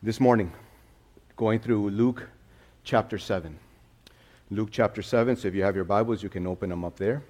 this 0.00 0.20
morning, 0.20 0.52
going 1.36 1.58
through 1.58 1.90
Luke 1.90 2.28
chapter 2.84 3.18
7. 3.18 3.58
Luke 4.48 4.68
chapter 4.70 5.02
7, 5.02 5.36
so 5.36 5.48
if 5.48 5.54
you 5.56 5.64
have 5.64 5.74
your 5.74 5.84
Bibles, 5.84 6.22
you 6.22 6.28
can 6.28 6.46
open 6.46 6.70
them 6.70 6.84
up 6.84 6.96
there. 6.96 7.22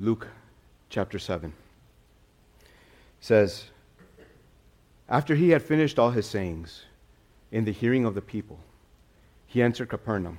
Luke 0.00 0.28
chapter 0.88 1.18
7 1.18 1.52
says, 3.20 3.64
After 5.06 5.34
he 5.34 5.50
had 5.50 5.62
finished 5.62 5.98
all 5.98 6.12
his 6.12 6.26
sayings 6.26 6.84
in 7.52 7.66
the 7.66 7.72
hearing 7.72 8.06
of 8.06 8.14
the 8.14 8.22
people, 8.22 8.58
he 9.46 9.60
entered 9.60 9.90
Capernaum. 9.90 10.38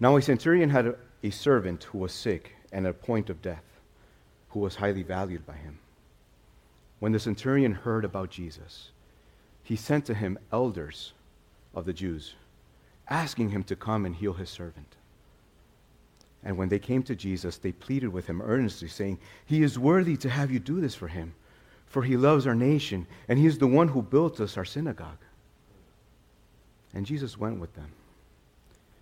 Now 0.00 0.16
a 0.16 0.22
centurion 0.22 0.70
had 0.70 0.86
a, 1.22 1.30
servant 1.30 1.84
who 1.84 1.98
was 1.98 2.12
sick 2.12 2.54
and 2.72 2.86
at 2.86 2.90
a 2.90 2.94
point 2.94 3.28
of 3.28 3.42
death, 3.42 3.64
who 4.50 4.60
was 4.60 4.76
highly 4.76 5.02
valued 5.02 5.44
by 5.44 5.56
him. 5.56 5.78
When 6.98 7.12
the 7.12 7.18
centurion 7.18 7.72
heard 7.72 8.04
about 8.04 8.30
Jesus, 8.30 8.90
he 9.62 9.76
sent 9.76 10.06
to 10.06 10.14
him 10.14 10.38
elders 10.52 11.12
of 11.74 11.84
the 11.84 11.92
Jews, 11.92 12.34
asking 13.08 13.50
him 13.50 13.64
to 13.64 13.76
come 13.76 14.06
and 14.06 14.14
heal 14.14 14.32
his 14.32 14.48
servant. 14.48 14.96
And 16.42 16.56
when 16.56 16.68
they 16.68 16.78
came 16.78 17.02
to 17.04 17.16
Jesus, 17.16 17.56
they 17.58 17.72
pleaded 17.72 18.08
with 18.08 18.26
him 18.26 18.40
earnestly, 18.40 18.88
saying, 18.88 19.18
He 19.44 19.62
is 19.62 19.78
worthy 19.78 20.16
to 20.18 20.30
have 20.30 20.50
you 20.50 20.60
do 20.60 20.80
this 20.80 20.94
for 20.94 21.08
him, 21.08 21.34
for 21.86 22.02
he 22.02 22.16
loves 22.16 22.46
our 22.46 22.54
nation, 22.54 23.06
and 23.28 23.38
he 23.38 23.46
is 23.46 23.58
the 23.58 23.66
one 23.66 23.88
who 23.88 24.00
built 24.00 24.40
us 24.40 24.56
our 24.56 24.64
synagogue. 24.64 25.18
And 26.94 27.04
Jesus 27.04 27.36
went 27.36 27.58
with 27.58 27.74
them. 27.74 27.90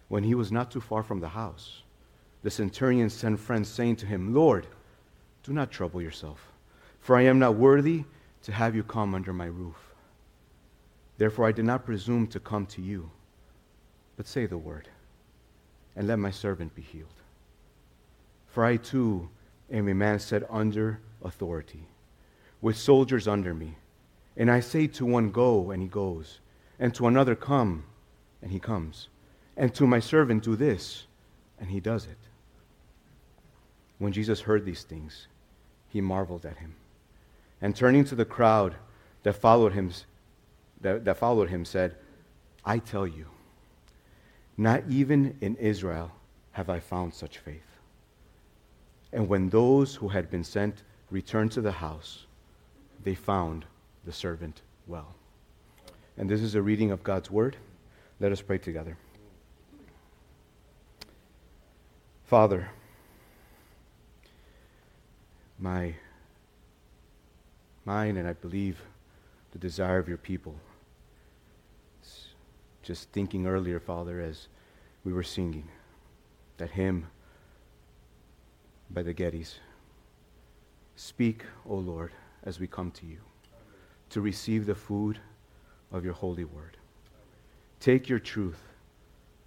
When 0.09 0.25
he 0.25 0.35
was 0.35 0.51
not 0.51 0.71
too 0.71 0.81
far 0.81 1.03
from 1.03 1.21
the 1.21 1.29
house, 1.29 1.83
the 2.43 2.51
centurion 2.51 3.11
sent 3.11 3.39
friends, 3.39 3.69
saying 3.69 3.97
to 3.97 4.07
him, 4.07 4.35
Lord, 4.35 4.67
do 5.43 5.53
not 5.53 5.71
trouble 5.71 6.01
yourself, 6.01 6.51
for 7.05 7.19
I 7.19 7.25
am 7.25 7.39
not 7.39 7.57
worthy 7.57 8.05
to 8.45 8.53
have 8.53 8.75
you 8.75 8.83
come 8.83 9.15
under 9.15 9.35
my 9.35 9.45
roof. 9.45 9.77
Therefore, 11.19 11.47
I 11.47 11.53
did 11.53 11.67
not 11.67 11.85
presume 11.85 12.27
to 12.29 12.41
come 12.41 12.65
to 12.69 12.81
you, 12.81 13.11
but 14.17 14.27
say 14.27 14.47
the 14.47 14.57
word, 14.57 14.89
and 15.95 16.09
let 16.09 16.19
my 16.19 16.31
servant 16.31 16.75
be 16.75 16.81
healed. 16.81 17.21
For 18.47 18.65
I 18.65 18.79
too 18.79 19.29
am 19.71 19.87
a 19.89 19.95
man 19.95 20.19
set 20.19 20.45
under 20.49 20.99
authority, 21.23 21.85
with 22.63 22.79
soldiers 22.79 23.29
under 23.29 23.53
me. 23.53 23.77
And 24.39 24.51
I 24.51 24.61
say 24.61 24.87
to 24.87 25.05
one, 25.05 25.31
Go, 25.31 25.73
and 25.73 25.83
he 25.83 25.89
goes, 25.89 26.41
and 26.81 26.95
to 26.95 27.07
another, 27.07 27.35
Come, 27.35 27.85
and 28.41 28.51
he 28.51 28.59
comes, 28.59 29.09
and 29.59 29.75
to 29.75 29.87
my 29.87 30.01
servant, 30.01 30.43
Do 30.43 30.57
this, 30.57 31.05
and 31.61 31.69
he 31.69 31.81
does 31.81 32.07
it. 32.07 32.17
When 33.99 34.15
Jesus 34.15 34.41
heard 34.41 34.65
these 34.65 34.85
things, 34.85 35.29
he 35.87 36.01
marveled 36.01 36.47
at 36.47 36.57
him. 36.57 36.77
And 37.61 37.75
turning 37.75 38.05
to 38.07 38.15
the 38.15 38.25
crowd 38.25 38.75
that 39.23 39.35
followed 39.35 39.73
him, 39.73 39.91
that, 40.81 41.05
that 41.05 41.17
followed 41.17 41.49
him 41.49 41.65
said, 41.65 41.97
I 42.65 42.79
tell 42.79 43.07
you, 43.07 43.27
not 44.57 44.85
even 44.89 45.37
in 45.41 45.57
Israel 45.57 46.13
have 46.53 46.69
I 46.69 46.81
found 46.81 47.15
such 47.15 47.39
faith. 47.39 47.63
And 49.13 49.29
when 49.29 49.49
those 49.49 49.95
who 49.95 50.09
had 50.09 50.31
been 50.31 50.45
sent 50.45 50.83
returned 51.11 51.53
to 51.53 51.61
the 51.61 51.73
house, 51.73 52.27
they 53.03 53.15
found 53.15 53.65
the 54.05 54.13
servant 54.13 54.63
well. 54.87 55.15
And 56.17 56.29
this 56.29 56.41
is 56.41 56.55
a 56.55 56.63
reading 56.63 56.91
of 56.91 57.03
God's 57.03 57.31
word. 57.31 57.57
Let 58.21 58.33
us 58.33 58.41
pray 58.41 58.59
together. 58.59 58.97
Father, 62.25 62.71
my 65.59 65.95
mine 67.85 68.17
and 68.17 68.27
I 68.27 68.33
believe 68.33 68.83
the 69.53 69.59
desire 69.59 69.99
of 69.99 70.09
your 70.09 70.19
people. 70.19 70.57
It's 72.01 72.29
just 72.83 73.11
thinking 73.11 73.47
earlier, 73.47 73.79
Father, 73.79 74.21
as 74.21 74.49
we 75.05 75.13
were 75.13 75.23
singing 75.23 75.69
that 76.57 76.71
hymn 76.71 77.07
by 78.91 79.03
the 79.03 79.15
Gettys. 79.15 79.55
Speak, 80.97 81.43
O 81.69 81.75
Lord, 81.75 82.13
as 82.45 82.61
we 82.61 82.67
come 82.67 82.91
to 82.93 83.07
you 83.07 83.19
to 84.11 84.21
receive 84.21 84.67
the 84.67 84.75
food 84.75 85.19
of 85.93 86.05
your 86.05 86.15
holy 86.15 86.45
word. 86.45 86.77
Take 87.81 88.09
your 88.09 88.19
truth, 88.19 88.63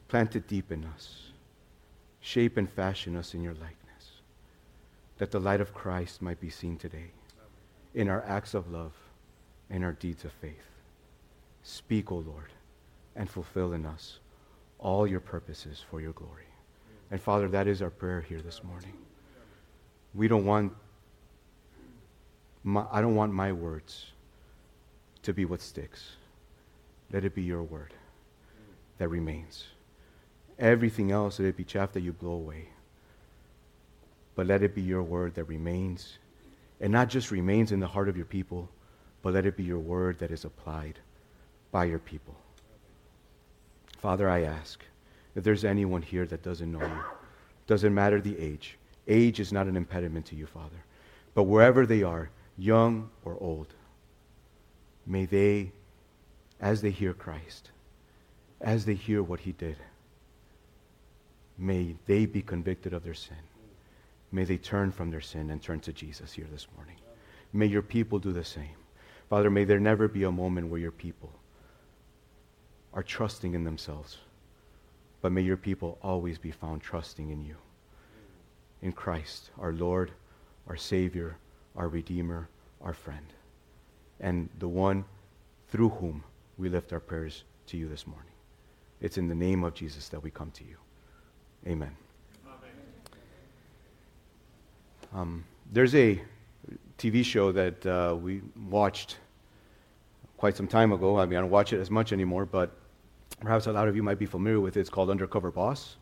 plant 0.07 0.35
it 0.35 0.47
deep 0.47 0.71
in 0.71 0.83
us, 0.85 1.31
shape 2.19 2.57
and 2.57 2.69
fashion 2.69 3.15
us 3.15 3.33
in 3.33 3.41
your 3.41 3.53
likeness, 3.53 4.21
that 5.17 5.31
the 5.31 5.39
light 5.39 5.61
of 5.61 5.73
Christ 5.73 6.21
might 6.21 6.39
be 6.39 6.49
seen 6.49 6.77
today 6.77 7.11
in 7.97 8.09
our 8.09 8.23
acts 8.27 8.53
of 8.53 8.71
love 8.71 8.93
and 9.71 9.83
our 9.83 9.93
deeds 9.93 10.23
of 10.23 10.31
faith. 10.33 10.69
Speak, 11.63 12.11
O 12.11 12.17
Lord, 12.17 12.53
and 13.15 13.27
fulfill 13.27 13.73
in 13.73 13.87
us 13.87 14.19
all 14.77 15.07
your 15.07 15.19
purposes 15.19 15.83
for 15.89 15.99
your 15.99 16.13
glory. 16.13 16.45
And 17.09 17.19
Father, 17.19 17.47
that 17.47 17.65
is 17.65 17.81
our 17.81 17.89
prayer 17.89 18.21
here 18.21 18.39
this 18.39 18.63
morning. 18.63 18.93
We 20.13 20.27
don't 20.27 20.45
want, 20.45 20.73
my, 22.63 22.85
I 22.91 23.01
don't 23.01 23.15
want 23.15 23.33
my 23.33 23.51
words 23.51 24.11
to 25.23 25.33
be 25.33 25.45
what 25.45 25.59
sticks. 25.59 26.17
Let 27.11 27.25
it 27.25 27.33
be 27.33 27.41
your 27.41 27.63
word 27.63 27.95
that 28.99 29.07
remains. 29.07 29.63
Everything 30.59 31.11
else, 31.11 31.39
let 31.39 31.47
it 31.49 31.57
be 31.57 31.63
chaff 31.63 31.93
that 31.93 32.01
you 32.01 32.13
blow 32.13 32.33
away. 32.33 32.69
But 34.35 34.45
let 34.45 34.61
it 34.61 34.75
be 34.75 34.83
your 34.83 35.01
word 35.01 35.33
that 35.33 35.45
remains, 35.45 36.19
and 36.79 36.91
not 36.91 37.09
just 37.09 37.31
remains 37.31 37.71
in 37.71 37.79
the 37.79 37.87
heart 37.87 38.09
of 38.09 38.17
your 38.17 38.25
people, 38.25 38.69
but 39.21 39.33
let 39.33 39.45
it 39.45 39.57
be 39.57 39.63
your 39.63 39.79
word 39.79 40.19
that 40.19 40.31
is 40.31 40.45
applied 40.45 40.99
by 41.71 41.85
your 41.85 41.99
people. 41.99 42.35
Father, 43.97 44.29
I 44.29 44.43
ask 44.43 44.83
if 45.35 45.43
there's 45.43 45.65
anyone 45.65 46.01
here 46.01 46.25
that 46.25 46.43
doesn't 46.43 46.71
know 46.71 46.81
you, 46.81 47.01
doesn't 47.65 47.93
matter 47.93 48.21
the 48.21 48.37
age. 48.39 48.77
Age 49.07 49.39
is 49.39 49.51
not 49.51 49.67
an 49.67 49.75
impediment 49.75 50.25
to 50.27 50.35
you, 50.35 50.45
Father. 50.45 50.83
But 51.33 51.43
wherever 51.43 51.85
they 51.85 52.03
are, 52.03 52.29
young 52.57 53.09
or 53.23 53.37
old, 53.39 53.67
may 55.05 55.25
they, 55.25 55.71
as 56.59 56.81
they 56.81 56.91
hear 56.91 57.13
Christ, 57.13 57.69
as 58.61 58.85
they 58.85 58.95
hear 58.95 59.21
what 59.21 59.39
he 59.39 59.51
did, 59.51 59.77
may 61.57 61.95
they 62.05 62.25
be 62.25 62.41
convicted 62.41 62.93
of 62.93 63.03
their 63.03 63.13
sin. 63.13 63.37
May 64.31 64.43
they 64.43 64.57
turn 64.57 64.91
from 64.91 65.09
their 65.09 65.21
sin 65.21 65.49
and 65.49 65.61
turn 65.61 65.79
to 65.81 65.93
Jesus 65.93 66.33
here 66.33 66.47
this 66.51 66.67
morning. 66.75 66.97
May 67.53 67.65
your 67.65 67.81
people 67.81 68.19
do 68.19 68.33
the 68.33 68.43
same. 68.43 68.75
Father, 69.29 69.49
may 69.49 69.63
there 69.63 69.79
never 69.79 70.07
be 70.07 70.23
a 70.23 70.31
moment 70.31 70.69
where 70.69 70.79
your 70.79 70.91
people 70.91 71.31
are 72.93 73.03
trusting 73.03 73.53
in 73.53 73.63
themselves, 73.63 74.17
but 75.21 75.31
may 75.31 75.41
your 75.41 75.57
people 75.57 75.97
always 76.01 76.37
be 76.37 76.51
found 76.51 76.81
trusting 76.81 77.29
in 77.29 77.43
you, 77.43 77.55
in 78.81 78.91
Christ, 78.91 79.49
our 79.59 79.73
Lord, 79.73 80.11
our 80.67 80.77
Savior, 80.77 81.37
our 81.75 81.89
Redeemer, 81.89 82.49
our 82.81 82.93
friend, 82.93 83.33
and 84.19 84.49
the 84.59 84.67
one 84.67 85.05
through 85.69 85.89
whom 85.89 86.23
we 86.57 86.69
lift 86.69 86.93
our 86.93 86.99
prayers 86.99 87.43
to 87.67 87.77
you 87.77 87.87
this 87.87 88.07
morning. 88.07 88.31
It's 89.01 89.17
in 89.17 89.27
the 89.27 89.35
name 89.35 89.63
of 89.63 89.73
Jesus 89.73 90.09
that 90.09 90.23
we 90.23 90.31
come 90.31 90.51
to 90.51 90.63
you. 90.63 90.77
Amen. 91.67 91.95
Um, 95.13 95.43
there's 95.71 95.95
a 95.95 96.21
TV 96.97 97.23
show 97.23 97.51
that 97.51 97.85
uh, 97.85 98.15
we 98.15 98.41
watched 98.69 99.17
quite 100.37 100.55
some 100.55 100.67
time 100.67 100.91
ago. 100.91 101.19
I 101.19 101.25
mean, 101.25 101.37
I 101.37 101.41
don't 101.41 101.49
watch 101.49 101.73
it 101.73 101.79
as 101.79 101.89
much 101.89 102.13
anymore, 102.13 102.45
but 102.45 102.71
perhaps 103.39 103.67
a 103.67 103.71
lot 103.71 103.87
of 103.87 103.95
you 103.95 104.03
might 104.03 104.19
be 104.19 104.25
familiar 104.25 104.59
with 104.59 104.77
it. 104.77 104.81
It's 104.81 104.89
called 104.89 105.09
Undercover 105.09 105.51
Boss. 105.51 105.97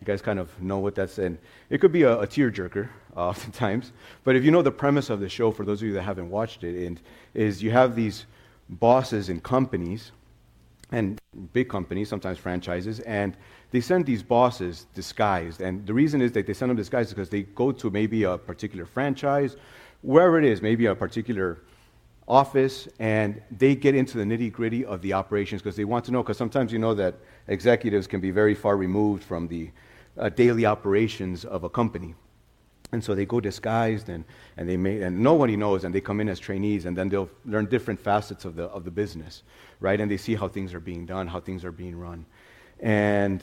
You 0.00 0.06
guys 0.06 0.20
kind 0.20 0.38
of 0.38 0.60
know 0.60 0.78
what 0.78 0.94
that's 0.94 1.18
in. 1.18 1.38
It 1.70 1.78
could 1.78 1.92
be 1.92 2.02
a, 2.02 2.20
a 2.20 2.26
tearjerker 2.26 2.88
uh, 3.16 3.20
oftentimes, 3.28 3.92
but 4.24 4.34
if 4.34 4.44
you 4.44 4.50
know 4.50 4.62
the 4.62 4.72
premise 4.72 5.10
of 5.10 5.20
the 5.20 5.28
show, 5.28 5.50
for 5.50 5.64
those 5.64 5.80
of 5.80 5.88
you 5.88 5.94
that 5.94 6.02
haven't 6.02 6.28
watched 6.28 6.64
it, 6.64 6.86
and, 6.86 7.00
is 7.34 7.62
you 7.62 7.70
have 7.70 7.94
these 7.94 8.26
bosses 8.68 9.28
in 9.28 9.40
companies 9.40 10.12
and 10.92 11.18
big 11.52 11.68
companies, 11.68 12.08
sometimes 12.08 12.38
franchises, 12.38 13.00
and 13.00 13.36
they 13.70 13.80
send 13.80 14.04
these 14.06 14.22
bosses 14.22 14.86
disguised. 14.94 15.60
And 15.62 15.84
the 15.86 15.94
reason 15.94 16.20
is 16.20 16.32
that 16.32 16.46
they 16.46 16.52
send 16.52 16.70
them 16.70 16.76
disguised 16.76 17.10
because 17.10 17.30
they 17.30 17.42
go 17.42 17.72
to 17.72 17.90
maybe 17.90 18.24
a 18.24 18.36
particular 18.36 18.84
franchise, 18.84 19.56
wherever 20.02 20.38
it 20.38 20.44
is, 20.44 20.60
maybe 20.60 20.86
a 20.86 20.94
particular 20.94 21.62
office, 22.28 22.88
and 22.98 23.40
they 23.50 23.74
get 23.74 23.94
into 23.94 24.18
the 24.18 24.24
nitty 24.24 24.52
gritty 24.52 24.84
of 24.84 25.00
the 25.00 25.14
operations 25.14 25.62
because 25.62 25.76
they 25.76 25.84
want 25.84 26.04
to 26.04 26.12
know. 26.12 26.22
Because 26.22 26.36
sometimes 26.36 26.72
you 26.72 26.78
know 26.78 26.94
that 26.94 27.14
executives 27.48 28.06
can 28.06 28.20
be 28.20 28.30
very 28.30 28.54
far 28.54 28.76
removed 28.76 29.24
from 29.24 29.48
the 29.48 29.70
uh, 30.18 30.28
daily 30.28 30.66
operations 30.66 31.44
of 31.46 31.64
a 31.64 31.70
company. 31.70 32.14
And 32.92 33.02
so 33.02 33.14
they 33.14 33.24
go 33.24 33.40
disguised 33.40 34.10
and, 34.10 34.22
and, 34.58 34.68
they 34.68 34.76
may, 34.76 35.00
and 35.00 35.18
nobody 35.18 35.56
knows, 35.56 35.84
and 35.84 35.94
they 35.94 36.00
come 36.00 36.20
in 36.20 36.28
as 36.28 36.38
trainees, 36.38 36.84
and 36.84 36.96
then 36.96 37.08
they'll 37.08 37.30
learn 37.46 37.64
different 37.66 37.98
facets 37.98 38.44
of 38.44 38.54
the, 38.54 38.64
of 38.64 38.84
the 38.84 38.90
business, 38.90 39.42
right? 39.80 39.98
And 39.98 40.10
they 40.10 40.18
see 40.18 40.34
how 40.34 40.46
things 40.46 40.74
are 40.74 40.80
being 40.80 41.06
done, 41.06 41.26
how 41.26 41.40
things 41.40 41.64
are 41.64 41.72
being 41.72 41.98
run. 41.98 42.26
And 42.80 43.42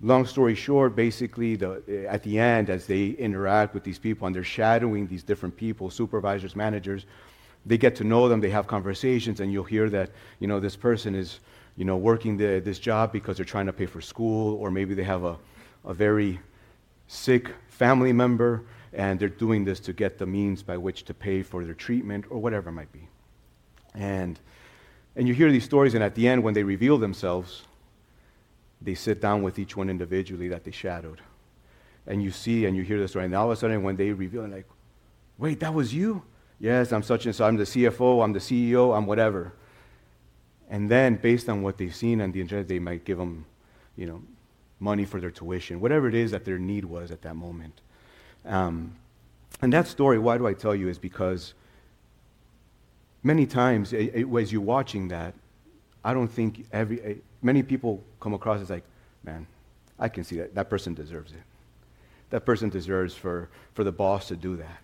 long 0.00 0.26
story 0.26 0.56
short, 0.56 0.96
basically, 0.96 1.54
the, 1.54 2.06
at 2.08 2.24
the 2.24 2.40
end, 2.40 2.68
as 2.68 2.86
they 2.86 3.10
interact 3.10 3.74
with 3.74 3.84
these 3.84 3.98
people 3.98 4.26
and 4.26 4.34
they're 4.34 4.42
shadowing 4.42 5.06
these 5.06 5.22
different 5.22 5.56
people, 5.56 5.88
supervisors, 5.88 6.56
managers, 6.56 7.06
they 7.64 7.78
get 7.78 7.94
to 7.96 8.04
know 8.04 8.28
them, 8.28 8.40
they 8.40 8.50
have 8.50 8.66
conversations, 8.66 9.38
and 9.38 9.52
you'll 9.52 9.62
hear 9.62 9.88
that, 9.90 10.10
you 10.40 10.48
know, 10.48 10.58
this 10.58 10.74
person 10.74 11.14
is, 11.14 11.38
you 11.76 11.84
know, 11.84 11.96
working 11.96 12.36
the, 12.36 12.60
this 12.64 12.80
job 12.80 13.12
because 13.12 13.36
they're 13.36 13.46
trying 13.46 13.66
to 13.66 13.72
pay 13.72 13.86
for 13.86 14.00
school, 14.00 14.56
or 14.56 14.70
maybe 14.72 14.94
they 14.94 15.04
have 15.04 15.22
a, 15.22 15.38
a 15.84 15.94
very 15.94 16.40
sick 17.08 17.50
family 17.68 18.12
member, 18.12 18.64
and 18.92 19.18
they're 19.18 19.28
doing 19.28 19.64
this 19.64 19.80
to 19.80 19.92
get 19.92 20.18
the 20.18 20.26
means 20.26 20.62
by 20.62 20.76
which 20.76 21.04
to 21.04 21.14
pay 21.14 21.42
for 21.42 21.64
their 21.64 21.74
treatment, 21.74 22.26
or 22.30 22.40
whatever 22.40 22.68
it 22.68 22.72
might 22.72 22.92
be. 22.92 23.08
And, 23.94 24.38
and 25.16 25.26
you 25.26 25.34
hear 25.34 25.50
these 25.50 25.64
stories, 25.64 25.94
and 25.94 26.04
at 26.04 26.14
the 26.14 26.28
end, 26.28 26.42
when 26.42 26.54
they 26.54 26.62
reveal 26.62 26.98
themselves, 26.98 27.64
they 28.80 28.94
sit 28.94 29.20
down 29.20 29.42
with 29.42 29.58
each 29.58 29.76
one 29.76 29.90
individually 29.90 30.48
that 30.48 30.62
they 30.64 30.70
shadowed. 30.70 31.20
And 32.06 32.22
you 32.22 32.30
see 32.30 32.66
and 32.66 32.76
you 32.76 32.84
hear 32.84 33.00
the 33.00 33.08
story, 33.08 33.24
and 33.24 33.34
all 33.34 33.50
of 33.50 33.56
a 33.56 33.56
sudden, 33.56 33.82
when 33.82 33.96
they 33.96 34.12
reveal, 34.12 34.46
like, 34.46 34.68
wait, 35.38 35.60
that 35.60 35.74
was 35.74 35.92
you? 35.92 36.22
Yes, 36.60 36.92
I'm 36.92 37.02
such 37.02 37.26
and 37.26 37.34
so. 37.34 37.44
I'm 37.44 37.56
the 37.56 37.64
CFO, 37.64 38.22
I'm 38.22 38.32
the 38.32 38.38
CEO, 38.38 38.96
I'm 38.96 39.06
whatever. 39.06 39.54
And 40.70 40.90
then, 40.90 41.16
based 41.16 41.48
on 41.48 41.62
what 41.62 41.78
they've 41.78 41.94
seen 41.94 42.20
and 42.20 42.32
the 42.32 42.42
agenda, 42.42 42.64
they 42.64 42.78
might 42.78 43.04
give 43.04 43.18
them, 43.18 43.46
you 43.96 44.06
know, 44.06 44.22
money 44.80 45.04
for 45.04 45.20
their 45.20 45.30
tuition, 45.30 45.80
whatever 45.80 46.08
it 46.08 46.14
is 46.14 46.30
that 46.30 46.44
their 46.44 46.58
need 46.58 46.84
was 46.84 47.10
at 47.10 47.22
that 47.22 47.34
moment. 47.34 47.80
Um, 48.44 48.94
and 49.60 49.72
that 49.72 49.88
story, 49.88 50.18
why 50.18 50.38
do 50.38 50.46
I 50.46 50.54
tell 50.54 50.74
you, 50.74 50.88
is 50.88 50.98
because 50.98 51.54
many 53.22 53.46
times, 53.46 53.92
it, 53.92 54.14
it, 54.14 54.36
as 54.36 54.52
you're 54.52 54.60
watching 54.60 55.08
that, 55.08 55.34
I 56.04 56.14
don't 56.14 56.28
think 56.28 56.66
every, 56.72 57.20
many 57.42 57.62
people 57.62 58.02
come 58.20 58.34
across 58.34 58.60
as 58.60 58.70
like, 58.70 58.84
man, 59.24 59.46
I 59.98 60.08
can 60.08 60.22
see 60.22 60.36
that. 60.36 60.54
That 60.54 60.70
person 60.70 60.94
deserves 60.94 61.32
it. 61.32 61.42
That 62.30 62.44
person 62.44 62.68
deserves 62.68 63.14
for, 63.14 63.48
for 63.74 63.82
the 63.84 63.92
boss 63.92 64.28
to 64.28 64.36
do 64.36 64.56
that. 64.56 64.78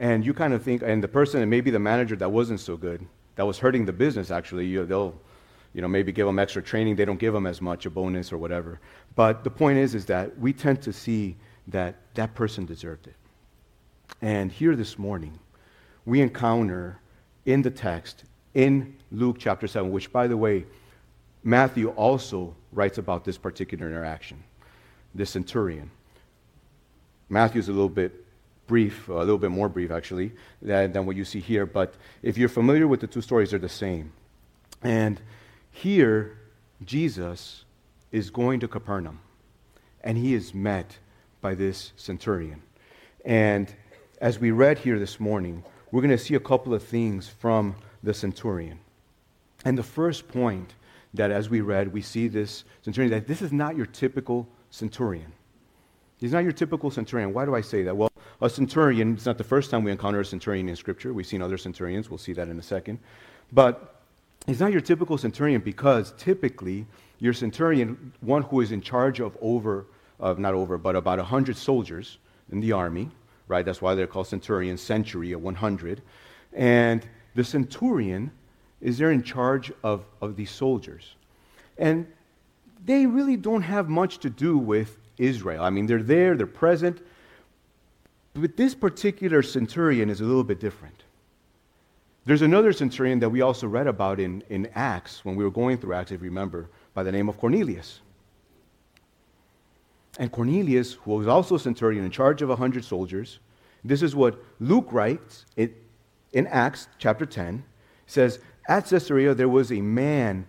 And 0.00 0.24
you 0.24 0.34
kind 0.34 0.54
of 0.54 0.62
think, 0.62 0.82
and 0.82 1.02
the 1.02 1.08
person, 1.08 1.40
and 1.40 1.50
maybe 1.50 1.70
the 1.70 1.78
manager 1.78 2.16
that 2.16 2.30
wasn't 2.30 2.60
so 2.60 2.76
good, 2.76 3.06
that 3.36 3.46
was 3.46 3.58
hurting 3.58 3.84
the 3.84 3.92
business 3.92 4.30
actually, 4.30 4.66
you, 4.66 4.84
they'll, 4.84 5.14
you 5.74 5.82
know, 5.82 5.88
maybe 5.88 6.12
give 6.12 6.26
them 6.26 6.38
extra 6.38 6.62
training. 6.62 6.96
They 6.96 7.04
don't 7.04 7.18
give 7.18 7.34
them 7.34 7.46
as 7.46 7.60
much, 7.60 7.86
a 7.86 7.90
bonus 7.90 8.32
or 8.32 8.38
whatever. 8.38 8.80
But 9.14 9.44
the 9.44 9.50
point 9.50 9.78
is, 9.78 9.94
is 9.94 10.06
that 10.06 10.38
we 10.38 10.52
tend 10.52 10.82
to 10.82 10.92
see 10.92 11.36
that 11.68 11.96
that 12.14 12.34
person 12.34 12.64
deserved 12.64 13.06
it. 13.06 13.14
And 14.22 14.50
here 14.50 14.74
this 14.74 14.98
morning, 14.98 15.38
we 16.06 16.20
encounter 16.20 16.98
in 17.44 17.62
the 17.62 17.70
text, 17.70 18.24
in 18.54 18.96
Luke 19.12 19.36
chapter 19.38 19.66
7, 19.66 19.90
which, 19.90 20.12
by 20.12 20.26
the 20.26 20.36
way, 20.36 20.64
Matthew 21.44 21.90
also 21.90 22.54
writes 22.72 22.98
about 22.98 23.24
this 23.24 23.38
particular 23.38 23.86
interaction, 23.86 24.42
this 25.14 25.30
centurion. 25.30 25.90
Matthew's 27.28 27.68
a 27.68 27.72
little 27.72 27.88
bit 27.88 28.24
brief, 28.66 29.08
a 29.08 29.12
little 29.12 29.38
bit 29.38 29.50
more 29.50 29.68
brief 29.68 29.90
actually, 29.90 30.32
than, 30.60 30.92
than 30.92 31.06
what 31.06 31.16
you 31.16 31.24
see 31.24 31.40
here. 31.40 31.66
But 31.66 31.94
if 32.22 32.38
you're 32.38 32.48
familiar 32.48 32.86
with 32.86 33.00
the 33.00 33.06
two 33.06 33.20
stories, 33.20 33.50
they're 33.50 33.58
the 33.58 33.68
same. 33.68 34.12
And 34.82 35.20
here, 35.78 36.36
Jesus 36.84 37.64
is 38.10 38.30
going 38.30 38.58
to 38.60 38.68
Capernaum, 38.68 39.20
and 40.02 40.18
he 40.18 40.34
is 40.34 40.52
met 40.52 40.98
by 41.40 41.54
this 41.54 41.92
centurion. 41.96 42.62
And 43.24 43.72
as 44.20 44.40
we 44.40 44.50
read 44.50 44.78
here 44.78 44.98
this 44.98 45.20
morning, 45.20 45.62
we're 45.92 46.02
going 46.02 46.10
to 46.10 46.18
see 46.18 46.34
a 46.34 46.40
couple 46.40 46.74
of 46.74 46.82
things 46.82 47.28
from 47.28 47.76
the 48.02 48.12
centurion. 48.12 48.80
And 49.64 49.78
the 49.78 49.84
first 49.84 50.26
point 50.26 50.74
that 51.14 51.30
as 51.30 51.48
we 51.48 51.60
read, 51.60 51.92
we 51.92 52.02
see 52.02 52.26
this 52.26 52.64
centurion, 52.82 53.12
that 53.12 53.28
this 53.28 53.40
is 53.40 53.52
not 53.52 53.76
your 53.76 53.86
typical 53.86 54.48
centurion. 54.70 55.32
He's 56.18 56.32
not 56.32 56.42
your 56.42 56.52
typical 56.52 56.90
centurion. 56.90 57.32
Why 57.32 57.44
do 57.44 57.54
I 57.54 57.60
say 57.60 57.84
that? 57.84 57.96
Well, 57.96 58.10
a 58.40 58.50
centurion, 58.50 59.14
it's 59.14 59.26
not 59.26 59.38
the 59.38 59.44
first 59.44 59.70
time 59.70 59.84
we 59.84 59.92
encounter 59.92 60.18
a 60.18 60.24
centurion 60.24 60.68
in 60.68 60.74
Scripture. 60.74 61.12
We've 61.12 61.26
seen 61.26 61.40
other 61.40 61.56
centurions. 61.56 62.10
We'll 62.10 62.18
see 62.18 62.32
that 62.32 62.48
in 62.48 62.58
a 62.58 62.62
second. 62.62 62.98
But 63.52 63.97
he's 64.48 64.60
not 64.60 64.72
your 64.72 64.80
typical 64.80 65.18
centurion 65.18 65.60
because 65.60 66.14
typically 66.16 66.86
your 67.18 67.34
centurion, 67.34 68.12
one 68.20 68.42
who 68.42 68.62
is 68.62 68.72
in 68.72 68.80
charge 68.80 69.20
of 69.20 69.36
over, 69.42 69.86
of 70.18 70.38
not 70.38 70.54
over, 70.54 70.78
but 70.78 70.96
about 70.96 71.18
100 71.18 71.56
soldiers 71.56 72.16
in 72.50 72.60
the 72.60 72.72
army, 72.72 73.10
right? 73.46 73.64
That's 73.64 73.82
why 73.82 73.94
they're 73.94 74.06
called 74.06 74.26
centurion, 74.26 74.78
century, 74.78 75.32
a 75.32 75.38
100. 75.38 76.00
And 76.54 77.06
the 77.34 77.44
centurion 77.44 78.30
is 78.80 78.96
there 78.96 79.10
in 79.10 79.22
charge 79.22 79.70
of, 79.82 80.06
of 80.22 80.34
these 80.34 80.50
soldiers. 80.50 81.14
And 81.76 82.10
they 82.86 83.04
really 83.04 83.36
don't 83.36 83.62
have 83.62 83.90
much 83.90 84.18
to 84.20 84.30
do 84.30 84.56
with 84.56 84.96
Israel. 85.18 85.62
I 85.62 85.68
mean, 85.68 85.86
they're 85.86 86.02
there, 86.02 86.36
they're 86.36 86.46
present. 86.46 87.00
But 88.32 88.56
this 88.56 88.74
particular 88.74 89.42
centurion 89.42 90.08
is 90.08 90.22
a 90.22 90.24
little 90.24 90.44
bit 90.44 90.58
different. 90.58 91.02
There's 92.28 92.42
another 92.42 92.74
centurion 92.74 93.20
that 93.20 93.30
we 93.30 93.40
also 93.40 93.66
read 93.66 93.86
about 93.86 94.20
in, 94.20 94.44
in 94.50 94.68
Acts, 94.74 95.24
when 95.24 95.34
we 95.34 95.44
were 95.44 95.50
going 95.50 95.78
through 95.78 95.94
Acts, 95.94 96.12
if 96.12 96.20
you 96.20 96.28
remember, 96.28 96.68
by 96.92 97.02
the 97.02 97.10
name 97.10 97.26
of 97.26 97.38
Cornelius. 97.38 98.02
And 100.18 100.30
Cornelius, 100.30 100.92
who 100.92 101.12
was 101.12 101.26
also 101.26 101.54
a 101.54 101.58
centurion 101.58 102.04
in 102.04 102.10
charge 102.10 102.42
of 102.42 102.50
100 102.50 102.84
soldiers, 102.84 103.38
this 103.82 104.02
is 104.02 104.14
what 104.14 104.44
Luke 104.60 104.88
writes 104.92 105.46
in, 105.56 105.74
in 106.34 106.46
Acts 106.48 106.88
chapter 106.98 107.24
10. 107.24 107.64
says, 108.06 108.40
At 108.68 108.84
Caesarea 108.84 109.32
there 109.32 109.48
was 109.48 109.72
a 109.72 109.80
man 109.80 110.46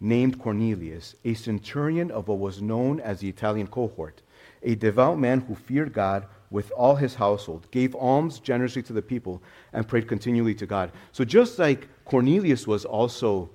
named 0.00 0.38
Cornelius, 0.38 1.14
a 1.24 1.32
centurion 1.32 2.10
of 2.10 2.28
what 2.28 2.40
was 2.40 2.60
known 2.60 3.00
as 3.00 3.20
the 3.20 3.30
Italian 3.30 3.68
cohort, 3.68 4.20
a 4.62 4.74
devout 4.74 5.18
man 5.18 5.40
who 5.40 5.54
feared 5.54 5.94
God 5.94 6.26
with 6.52 6.70
all 6.72 6.96
his 6.96 7.14
household, 7.14 7.66
gave 7.70 7.94
alms 7.96 8.38
generously 8.38 8.82
to 8.82 8.92
the 8.92 9.02
people, 9.02 9.42
and 9.72 9.88
prayed 9.88 10.06
continually 10.06 10.54
to 10.54 10.66
God. 10.66 10.92
So 11.10 11.24
just 11.24 11.58
like 11.58 11.88
Cornelius 12.04 12.66
was 12.66 12.84
also 12.84 13.50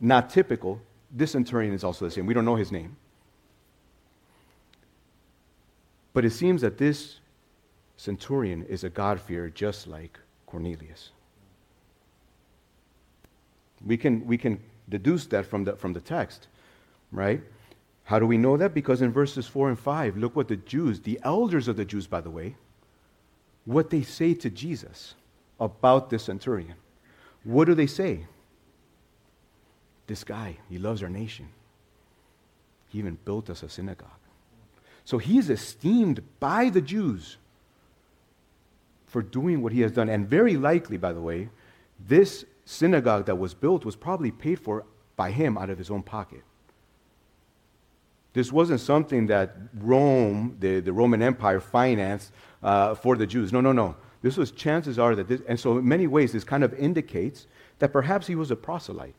not 0.00 0.30
typical, 0.30 0.80
this 1.12 1.32
centurion 1.32 1.74
is 1.74 1.84
also 1.84 2.06
the 2.06 2.10
same. 2.10 2.26
We 2.26 2.34
don't 2.34 2.46
know 2.46 2.56
his 2.56 2.72
name. 2.72 2.96
But 6.14 6.24
it 6.24 6.30
seems 6.30 6.62
that 6.62 6.78
this 6.78 7.20
centurion 7.98 8.64
is 8.64 8.82
a 8.82 8.88
God-fearer 8.88 9.50
just 9.50 9.86
like 9.86 10.18
Cornelius. 10.46 11.10
We 13.84 13.98
can, 13.98 14.26
we 14.26 14.38
can 14.38 14.60
deduce 14.88 15.26
that 15.26 15.44
from 15.44 15.64
the, 15.64 15.76
from 15.76 15.92
the 15.92 16.00
text, 16.00 16.48
right? 17.12 17.42
How 18.06 18.20
do 18.20 18.26
we 18.26 18.38
know 18.38 18.56
that? 18.56 18.72
Because 18.72 19.02
in 19.02 19.10
verses 19.10 19.48
4 19.48 19.68
and 19.68 19.78
5, 19.78 20.16
look 20.16 20.36
what 20.36 20.46
the 20.46 20.56
Jews, 20.56 21.00
the 21.00 21.18
elders 21.24 21.66
of 21.66 21.76
the 21.76 21.84
Jews, 21.84 22.06
by 22.06 22.20
the 22.20 22.30
way, 22.30 22.54
what 23.64 23.90
they 23.90 24.02
say 24.02 24.32
to 24.34 24.48
Jesus 24.48 25.14
about 25.58 26.08
this 26.08 26.22
centurion. 26.22 26.76
What 27.42 27.64
do 27.64 27.74
they 27.74 27.88
say? 27.88 28.26
This 30.06 30.22
guy, 30.22 30.58
he 30.68 30.78
loves 30.78 31.02
our 31.02 31.08
nation. 31.08 31.48
He 32.90 33.00
even 33.00 33.18
built 33.24 33.50
us 33.50 33.64
a 33.64 33.68
synagogue. 33.68 34.08
So 35.04 35.18
he 35.18 35.38
is 35.38 35.50
esteemed 35.50 36.22
by 36.38 36.68
the 36.68 36.80
Jews 36.80 37.38
for 39.08 39.20
doing 39.20 39.62
what 39.62 39.72
he 39.72 39.80
has 39.80 39.90
done. 39.90 40.08
And 40.08 40.28
very 40.28 40.56
likely, 40.56 40.96
by 40.96 41.12
the 41.12 41.20
way, 41.20 41.48
this 41.98 42.44
synagogue 42.64 43.26
that 43.26 43.38
was 43.38 43.52
built 43.52 43.84
was 43.84 43.96
probably 43.96 44.30
paid 44.30 44.60
for 44.60 44.84
by 45.16 45.32
him 45.32 45.58
out 45.58 45.70
of 45.70 45.78
his 45.78 45.90
own 45.90 46.04
pocket. 46.04 46.44
This 48.36 48.52
wasn't 48.52 48.80
something 48.80 49.28
that 49.28 49.56
Rome, 49.78 50.58
the, 50.60 50.80
the 50.80 50.92
Roman 50.92 51.22
Empire, 51.22 51.58
financed 51.58 52.32
uh, 52.62 52.94
for 52.94 53.16
the 53.16 53.26
Jews. 53.26 53.50
No, 53.50 53.62
no, 53.62 53.72
no. 53.72 53.96
This 54.20 54.36
was 54.36 54.50
chances 54.50 54.98
are 54.98 55.14
that 55.14 55.26
this, 55.26 55.40
and 55.48 55.58
so 55.58 55.78
in 55.78 55.88
many 55.88 56.06
ways, 56.06 56.32
this 56.32 56.44
kind 56.44 56.62
of 56.62 56.74
indicates 56.74 57.46
that 57.78 57.94
perhaps 57.94 58.26
he 58.26 58.34
was 58.34 58.50
a 58.50 58.56
proselyte, 58.56 59.14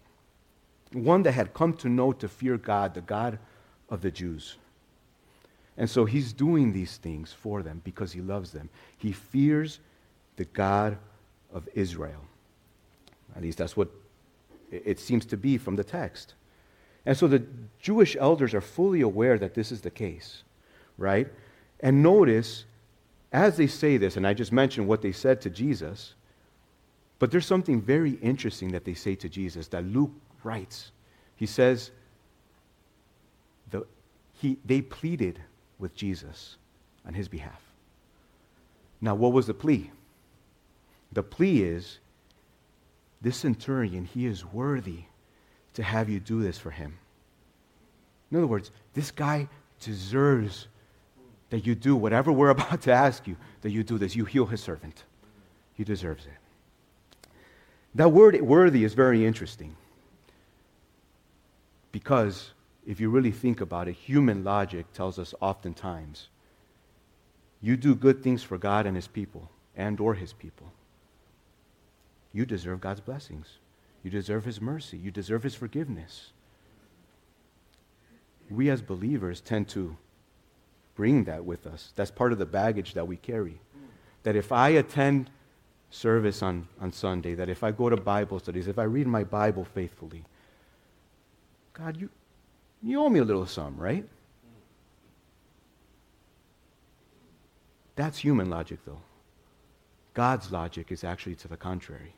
one 0.93 1.24
that 1.24 1.31
had 1.31 1.55
come 1.55 1.74
to 1.77 1.89
know 1.89 2.12
to 2.13 2.27
fear 2.27 2.57
God, 2.57 2.93
the 2.93 3.01
God 3.01 3.39
of 3.89 4.01
the 4.01 4.12
Jews. 4.12 4.57
And 5.77 5.89
so 5.89 6.05
he's 6.05 6.31
doing 6.31 6.71
these 6.71 6.97
things 6.97 7.33
for 7.33 7.63
them 7.63 7.81
because 7.83 8.12
he 8.12 8.21
loves 8.21 8.51
them. 8.51 8.69
He 9.00 9.13
fears 9.13 9.79
the 10.36 10.45
God 10.45 10.95
of 11.51 11.67
Israel. 11.74 12.21
At 13.36 13.41
least 13.41 13.57
that's 13.57 13.75
what 13.75 13.89
it 14.69 15.00
seems 15.00 15.25
to 15.25 15.38
be 15.38 15.57
from 15.57 15.75
the 15.75 15.83
text. 15.83 16.36
And 17.08 17.18
so 17.18 17.26
the 17.26 17.42
Jewish 17.80 18.18
elders 18.20 18.54
are 18.54 18.60
fully 18.60 19.00
aware 19.00 19.40
that 19.40 19.54
this 19.54 19.72
is 19.72 19.80
the 19.80 19.90
case, 19.90 20.44
right? 20.98 21.30
And 21.80 22.04
notice, 22.04 22.66
as 23.32 23.56
they 23.56 23.68
say 23.68 23.96
this, 23.96 24.18
and 24.18 24.28
I 24.28 24.34
just 24.34 24.52
mentioned 24.52 24.90
what 24.90 25.02
they 25.02 25.14
said 25.14 25.40
to 25.42 25.50
Jesus, 25.50 26.16
but 27.18 27.32
there's 27.32 27.46
something 27.46 27.82
very 27.82 28.16
interesting 28.16 28.74
that 28.74 28.84
they 28.84 28.94
say 28.94 29.16
to 29.16 29.30
Jesus 29.30 29.70
that 29.70 29.86
Luke 29.86 30.12
writes. 30.44 30.92
He 31.38 31.46
says, 31.46 31.92
the, 33.72 33.88
he, 34.34 34.58
they 34.66 34.82
pleaded 34.82 35.40
with 35.80 35.96
Jesus 35.96 36.58
on 37.06 37.14
his 37.14 37.30
behalf. 37.30 37.62
Now, 39.00 39.16
what 39.16 39.32
was 39.32 39.48
the 39.48 39.54
plea? 39.54 39.92
The 41.14 41.24
plea 41.24 41.64
is 41.64 42.00
this 43.22 43.38
centurion, 43.38 44.04
he 44.04 44.26
is 44.26 44.44
worthy 44.44 45.06
to 45.77 45.84
have 45.84 46.10
you 46.10 46.19
do 46.19 46.41
this 46.41 46.57
for 46.57 46.72
him. 46.72 46.98
In 48.31 48.38
other 48.38 48.48
words, 48.48 48.72
this 48.96 49.12
guy 49.12 49.48
deserves 49.79 50.67
that 51.51 51.67
you 51.67 51.75
do 51.75 51.96
whatever 51.96 52.31
we're 52.31 52.50
about 52.57 52.81
to 52.81 52.91
ask 52.91 53.27
you, 53.27 53.38
that 53.62 53.69
you 53.69 53.84
do 53.84 54.00
this. 54.00 54.15
You 54.15 54.25
heal 54.25 54.48
his 54.48 54.60
servant. 54.60 55.03
He 55.75 55.84
deserves 55.84 56.25
it. 56.25 57.29
That 57.93 58.10
word 58.10 58.41
worthy 58.41 58.84
is 58.84 58.96
very 58.96 59.24
interesting 59.24 59.75
because 61.91 62.53
if 62.88 63.00
you 63.00 63.12
really 63.12 63.31
think 63.31 63.62
about 63.62 63.88
it, 63.88 63.93
human 63.93 64.43
logic 64.43 64.91
tells 64.93 65.19
us 65.19 65.36
oftentimes 65.41 66.29
you 67.62 67.77
do 67.77 67.93
good 67.93 68.24
things 68.24 68.41
for 68.41 68.57
God 68.57 68.88
and 68.88 68.96
his 68.96 69.07
people 69.07 69.51
and 69.75 70.00
or 70.00 70.15
his 70.15 70.34
people. 70.34 70.72
You 72.34 72.48
deserve 72.48 72.81
God's 72.81 73.01
blessings. 73.01 73.60
You 74.08 74.12
deserve 74.12 74.46
his 74.46 74.62
mercy. 74.62 74.98
You 74.98 75.12
deserve 75.12 75.44
his 75.44 75.54
forgiveness. 75.54 76.32
We 78.50 78.70
as 78.70 78.82
believers 78.82 79.42
tend 79.42 79.68
to 79.72 79.98
bring 80.96 81.26
that 81.26 81.44
with 81.44 81.68
us. 81.68 81.92
That's 81.98 82.10
part 82.10 82.32
of 82.32 82.38
the 82.38 82.46
baggage 82.46 82.94
that 82.94 83.06
we 83.06 83.18
carry. 83.18 83.60
That 84.24 84.38
if 84.38 84.54
I 84.54 84.70
attend 84.70 85.30
service 85.90 86.42
on, 86.42 86.70
on 86.80 86.94
Sunday, 86.94 87.36
that 87.36 87.50
if 87.50 87.66
I 87.66 87.72
go 87.72 87.90
to 87.90 87.98
Bible 87.98 88.40
studies, 88.40 88.70
if 88.70 88.80
I 88.80 88.84
read 88.84 89.08
my 89.08 89.26
Bible 89.26 89.66
faithfully, 89.66 90.24
God, 91.74 92.00
you, 92.00 92.10
you 92.82 93.02
owe 93.02 93.10
me 93.10 93.20
a 93.20 93.26
little 93.26 93.46
sum, 93.46 93.76
right? 93.76 94.08
That's 97.98 98.20
human 98.20 98.50
logic, 98.50 98.80
though. 98.86 99.02
God's 100.14 100.50
logic 100.50 100.94
is 100.94 101.04
actually 101.04 101.36
to 101.36 101.50
the 101.50 101.58
contrary. 101.58 102.14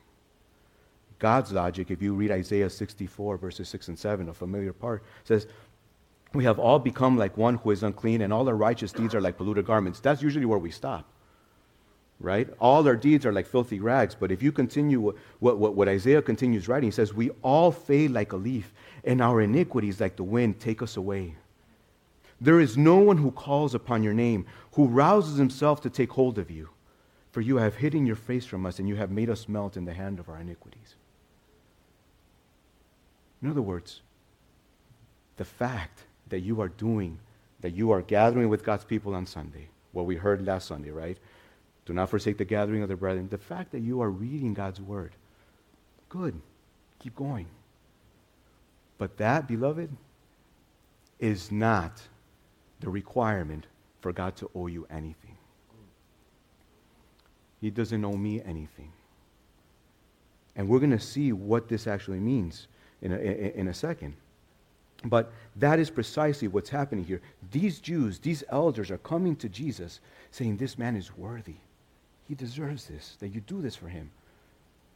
God's 1.19 1.51
logic, 1.51 1.91
if 1.91 2.01
you 2.01 2.13
read 2.13 2.31
Isaiah 2.31 2.69
64, 2.69 3.37
verses 3.37 3.69
6 3.69 3.89
and 3.89 3.99
7, 3.99 4.29
a 4.29 4.33
familiar 4.33 4.73
part, 4.73 5.03
says, 5.23 5.47
We 6.33 6.45
have 6.45 6.59
all 6.59 6.79
become 6.79 7.17
like 7.17 7.37
one 7.37 7.55
who 7.55 7.71
is 7.71 7.83
unclean, 7.83 8.21
and 8.21 8.33
all 8.33 8.47
our 8.47 8.55
righteous 8.55 8.91
deeds 8.91 9.13
are 9.13 9.21
like 9.21 9.37
polluted 9.37 9.65
garments. 9.65 9.99
That's 9.99 10.21
usually 10.21 10.45
where 10.45 10.59
we 10.59 10.71
stop 10.71 11.05
right? 12.19 12.49
All 12.59 12.85
our 12.85 12.95
deeds 12.95 13.25
are 13.25 13.31
like 13.31 13.47
filthy 13.47 13.79
rags. 13.79 14.15
But 14.15 14.31
if 14.31 14.43
you 14.43 14.51
continue 14.51 15.13
what, 15.39 15.57
what, 15.57 15.73
what, 15.73 15.87
Isaiah 15.87 16.21
continues 16.21 16.67
writing, 16.67 16.87
he 16.87 16.91
says, 16.91 17.13
We 17.13 17.29
all 17.41 17.71
fade 17.71 18.11
like 18.11 18.33
a 18.33 18.37
leaf, 18.37 18.73
and 19.03 19.21
our 19.21 19.41
iniquities, 19.41 20.01
like 20.01 20.15
the 20.15 20.23
wind, 20.23 20.59
take 20.59 20.81
us 20.81 20.97
away. 20.97 21.35
There 22.41 22.59
is 22.59 22.77
no 22.77 22.97
one 22.97 23.17
who 23.17 23.31
calls 23.31 23.75
upon 23.75 24.03
your 24.03 24.13
name, 24.13 24.45
who 24.73 24.87
rouses 24.87 25.37
himself 25.37 25.81
to 25.81 25.89
take 25.89 26.11
hold 26.11 26.37
of 26.37 26.51
you. 26.51 26.69
For 27.31 27.41
you 27.41 27.57
have 27.57 27.75
hidden 27.75 28.05
your 28.05 28.15
face 28.15 28.45
from 28.45 28.65
us, 28.65 28.79
and 28.79 28.87
you 28.87 28.95
have 28.95 29.11
made 29.11 29.29
us 29.29 29.47
melt 29.47 29.77
in 29.77 29.85
the 29.85 29.93
hand 29.93 30.19
of 30.19 30.29
our 30.29 30.39
iniquities. 30.39 30.95
In 33.41 33.49
other 33.49 33.61
words, 33.61 34.01
the 35.37 35.45
fact 35.45 36.03
that 36.29 36.39
you 36.39 36.61
are 36.61 36.67
doing, 36.69 37.17
that 37.61 37.71
you 37.71 37.91
are 37.91 38.01
gathering 38.01 38.49
with 38.49 38.63
God's 38.63 38.83
people 38.83 39.15
on 39.15 39.25
Sunday, 39.25 39.69
what 39.91 40.05
we 40.05 40.15
heard 40.15 40.45
last 40.45 40.67
Sunday, 40.67 40.91
right? 40.91 41.17
Do 41.85 41.93
not 41.93 42.09
forsake 42.09 42.37
the 42.37 42.45
gathering 42.45 42.83
of 42.83 42.89
the 42.89 42.95
brethren. 42.95 43.29
The 43.29 43.37
fact 43.37 43.71
that 43.71 43.79
you 43.79 44.01
are 44.01 44.09
reading 44.09 44.53
God's 44.53 44.81
word, 44.81 45.13
good. 46.09 46.39
Keep 46.99 47.15
going. 47.15 47.47
But 48.97 49.17
that, 49.17 49.47
beloved, 49.47 49.89
is 51.19 51.51
not 51.51 52.01
the 52.81 52.89
requirement 52.89 53.65
for 54.01 54.11
God 54.11 54.35
to 54.37 54.51
owe 54.53 54.67
you 54.67 54.85
anything. 54.89 55.37
He 57.61 57.69
doesn't 57.69 58.03
owe 58.03 58.17
me 58.17 58.41
anything. 58.43 58.91
And 60.55 60.67
we're 60.67 60.79
going 60.79 60.91
to 60.91 60.99
see 60.99 61.31
what 61.31 61.69
this 61.69 61.87
actually 61.87 62.19
means 62.19 62.67
in 63.01 63.11
a, 63.11 63.17
in 63.17 63.67
a 63.67 63.73
second. 63.73 64.15
But 65.03 65.31
that 65.55 65.79
is 65.79 65.89
precisely 65.89 66.47
what's 66.47 66.69
happening 66.69 67.05
here. 67.05 67.21
These 67.51 67.79
Jews, 67.79 68.19
these 68.19 68.43
elders 68.49 68.91
are 68.91 68.97
coming 68.97 69.35
to 69.37 69.49
Jesus 69.49 70.01
saying, 70.31 70.57
This 70.57 70.77
man 70.77 70.95
is 70.95 71.17
worthy. 71.17 71.55
He 72.27 72.35
deserves 72.35 72.85
this, 72.85 73.15
that 73.19 73.29
you 73.29 73.41
do 73.41 73.61
this 73.61 73.75
for 73.75 73.87
him. 73.87 74.11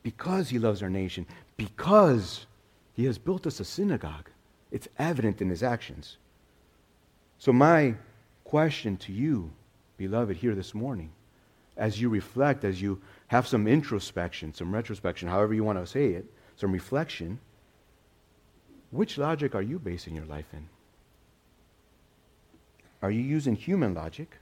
Because 0.04 0.50
he 0.50 0.60
loves 0.60 0.84
our 0.84 0.90
nation, 0.90 1.26
because 1.56 2.46
he 2.94 3.06
has 3.06 3.18
built 3.18 3.48
us 3.48 3.60
a 3.60 3.66
synagogue. 3.66 4.30
It's 4.72 4.90
evident 5.00 5.42
in 5.42 5.50
his 5.50 5.64
actions. 5.64 6.18
So, 7.40 7.54
my 7.54 7.96
question 8.44 8.98
to 8.98 9.14
you, 9.14 9.52
beloved, 9.98 10.38
here 10.38 10.56
this 10.56 10.74
morning, 10.74 11.12
as 11.78 12.00
you 12.00 12.10
reflect, 12.10 12.64
as 12.64 12.82
you 12.82 13.02
have 13.28 13.48
some 13.48 13.68
introspection, 13.68 14.54
some 14.54 14.74
retrospection, 14.74 15.28
however 15.28 15.54
you 15.54 15.64
want 15.64 15.80
to 15.80 15.88
say 15.88 16.10
it, 16.10 16.26
some 16.56 16.72
reflection, 16.72 17.40
which 18.94 19.18
logic 19.18 19.56
are 19.56 19.62
you 19.62 19.80
basing 19.80 20.16
your 20.16 20.26
life 20.26 20.46
in? 20.54 20.70
Are 23.02 23.10
you 23.10 23.22
using 23.22 23.56
human 23.56 23.96
logic? 23.96 24.38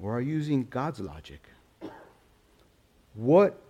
Or 0.00 0.16
are 0.16 0.20
you 0.22 0.32
using 0.32 0.66
God's 0.70 0.98
logic? 0.98 1.42
What, 3.14 3.60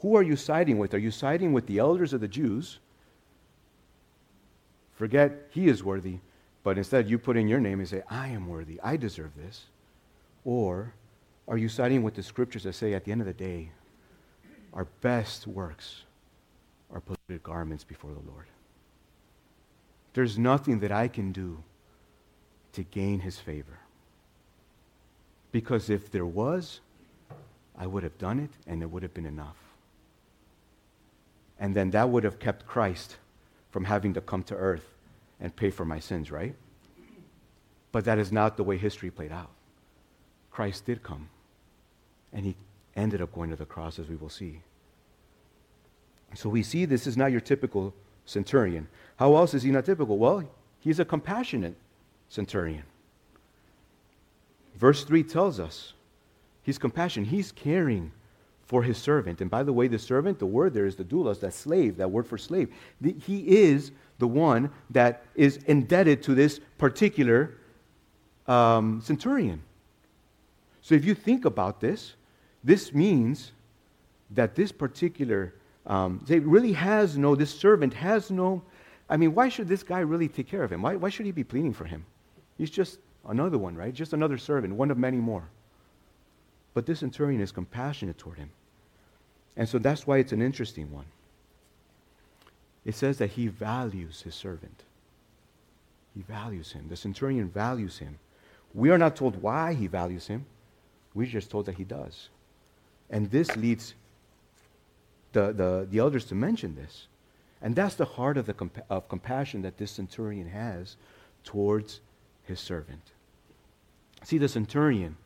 who 0.00 0.16
are 0.16 0.22
you 0.22 0.36
siding 0.36 0.78
with? 0.78 0.94
Are 0.94 0.98
you 0.98 1.10
siding 1.10 1.52
with 1.52 1.66
the 1.66 1.78
elders 1.78 2.14
of 2.14 2.22
the 2.22 2.28
Jews? 2.28 2.78
Forget 4.94 5.48
he 5.50 5.68
is 5.68 5.84
worthy, 5.84 6.20
but 6.64 6.78
instead 6.78 7.10
you 7.10 7.18
put 7.18 7.36
in 7.36 7.48
your 7.48 7.60
name 7.60 7.80
and 7.80 7.88
say, 7.88 8.02
I 8.08 8.28
am 8.28 8.48
worthy. 8.48 8.80
I 8.82 8.96
deserve 8.96 9.32
this. 9.36 9.66
Or 10.46 10.94
are 11.46 11.58
you 11.58 11.68
siding 11.68 12.02
with 12.02 12.14
the 12.14 12.22
scriptures 12.22 12.62
that 12.62 12.72
say 12.72 12.94
at 12.94 13.04
the 13.04 13.12
end 13.12 13.20
of 13.20 13.26
the 13.26 13.34
day, 13.34 13.70
our 14.72 14.86
best 15.02 15.46
works 15.46 16.05
are 16.96 17.00
polluted 17.00 17.42
garments 17.42 17.84
before 17.84 18.10
the 18.12 18.30
Lord? 18.30 18.46
There's 20.14 20.38
nothing 20.38 20.80
that 20.80 20.90
I 20.90 21.08
can 21.08 21.30
do 21.30 21.62
to 22.72 22.82
gain 22.82 23.20
his 23.20 23.38
favor. 23.38 23.78
Because 25.52 25.90
if 25.90 26.10
there 26.10 26.24
was, 26.24 26.80
I 27.76 27.86
would 27.86 28.02
have 28.02 28.16
done 28.16 28.38
it 28.38 28.50
and 28.66 28.82
it 28.82 28.90
would 28.90 29.02
have 29.02 29.12
been 29.12 29.26
enough. 29.26 29.56
And 31.60 31.76
then 31.76 31.90
that 31.90 32.08
would 32.08 32.24
have 32.24 32.38
kept 32.38 32.66
Christ 32.66 33.16
from 33.70 33.84
having 33.84 34.14
to 34.14 34.22
come 34.22 34.42
to 34.44 34.54
earth 34.54 34.94
and 35.38 35.54
pay 35.54 35.70
for 35.70 35.84
my 35.84 35.98
sins, 35.98 36.30
right? 36.30 36.54
But 37.92 38.06
that 38.06 38.18
is 38.18 38.32
not 38.32 38.56
the 38.56 38.64
way 38.64 38.78
history 38.78 39.10
played 39.10 39.32
out. 39.32 39.50
Christ 40.50 40.86
did 40.86 41.02
come, 41.02 41.28
and 42.32 42.46
he 42.46 42.56
ended 42.94 43.20
up 43.20 43.34
going 43.34 43.50
to 43.50 43.56
the 43.56 43.66
cross, 43.66 43.98
as 43.98 44.08
we 44.08 44.16
will 44.16 44.30
see. 44.30 44.62
So 46.34 46.48
we 46.48 46.62
see 46.62 46.84
this 46.84 47.06
is 47.06 47.16
not 47.16 47.32
your 47.32 47.40
typical 47.40 47.94
centurion. 48.24 48.88
How 49.16 49.36
else 49.36 49.54
is 49.54 49.62
he 49.62 49.70
not 49.70 49.84
typical? 49.84 50.18
Well, 50.18 50.44
he's 50.80 51.00
a 51.00 51.04
compassionate 51.04 51.76
centurion. 52.28 52.82
Verse 54.74 55.04
3 55.04 55.22
tells 55.22 55.58
us 55.58 55.94
he's 56.62 56.78
compassion. 56.78 57.24
He's 57.24 57.52
caring 57.52 58.12
for 58.66 58.82
his 58.82 58.98
servant. 58.98 59.40
And 59.40 59.48
by 59.48 59.62
the 59.62 59.72
way, 59.72 59.88
the 59.88 59.98
servant, 59.98 60.38
the 60.38 60.46
word 60.46 60.74
there 60.74 60.86
is 60.86 60.96
the 60.96 61.04
doulos, 61.04 61.40
that 61.40 61.54
slave, 61.54 61.96
that 61.96 62.10
word 62.10 62.26
for 62.26 62.36
slave. 62.36 62.68
He 63.00 63.58
is 63.58 63.92
the 64.18 64.26
one 64.26 64.70
that 64.90 65.24
is 65.34 65.58
indebted 65.66 66.22
to 66.24 66.34
this 66.34 66.60
particular 66.76 67.54
um, 68.46 69.00
centurion. 69.02 69.62
So 70.82 70.94
if 70.94 71.04
you 71.04 71.14
think 71.14 71.44
about 71.44 71.80
this, 71.80 72.14
this 72.62 72.92
means 72.92 73.52
that 74.30 74.56
this 74.56 74.72
particular, 74.72 75.54
um, 75.86 76.22
they 76.26 76.38
really 76.38 76.72
has 76.72 77.16
no, 77.16 77.34
this 77.34 77.54
servant 77.54 77.94
has 77.94 78.30
no, 78.30 78.62
I 79.08 79.16
mean, 79.16 79.34
why 79.34 79.48
should 79.48 79.68
this 79.68 79.82
guy 79.82 80.00
really 80.00 80.28
take 80.28 80.48
care 80.48 80.62
of 80.62 80.72
him? 80.72 80.82
Why, 80.82 80.96
why 80.96 81.08
should 81.10 81.26
he 81.26 81.32
be 81.32 81.44
pleading 81.44 81.72
for 81.72 81.84
him? 81.84 82.04
He's 82.58 82.70
just 82.70 82.98
Another 83.28 83.58
one, 83.58 83.74
right? 83.76 83.92
Just 83.92 84.12
another 84.12 84.38
servant, 84.38 84.74
one 84.74 84.90
of 84.90 84.98
many 84.98 85.18
more. 85.18 85.48
But 86.74 86.86
this 86.86 87.00
centurion 87.00 87.40
is 87.40 87.52
compassionate 87.52 88.18
toward 88.18 88.38
him. 88.38 88.50
And 89.56 89.68
so 89.68 89.78
that's 89.78 90.06
why 90.06 90.18
it's 90.18 90.32
an 90.32 90.42
interesting 90.42 90.92
one. 90.92 91.06
It 92.84 92.94
says 92.94 93.18
that 93.18 93.30
he 93.30 93.48
values 93.48 94.22
his 94.22 94.34
servant. 94.34 94.84
He 96.14 96.22
values 96.22 96.72
him. 96.72 96.86
The 96.88 96.96
centurion 96.96 97.48
values 97.48 97.98
him. 97.98 98.18
We 98.74 98.90
are 98.90 98.98
not 98.98 99.16
told 99.16 99.42
why 99.42 99.74
he 99.74 99.86
values 99.86 100.26
him. 100.26 100.46
We're 101.14 101.26
just 101.26 101.50
told 101.50 101.66
that 101.66 101.74
he 101.74 101.84
does. 101.84 102.28
And 103.10 103.30
this 103.30 103.56
leads 103.56 103.94
the, 105.36 105.52
the, 105.52 105.86
the 105.90 105.98
elders 105.98 106.24
to 106.24 106.34
mention 106.34 106.74
this. 106.74 107.08
And 107.60 107.76
that's 107.76 107.94
the 107.94 108.06
heart 108.06 108.38
of, 108.38 108.46
the 108.46 108.70
of 108.88 109.06
compassion 109.08 109.60
that 109.62 109.76
this 109.76 109.90
centurion 109.90 110.48
has 110.48 110.96
towards 111.44 112.00
his 112.44 112.58
servant. 112.58 113.02
See, 114.24 114.38
the 114.38 114.48
centurion, 114.48 115.16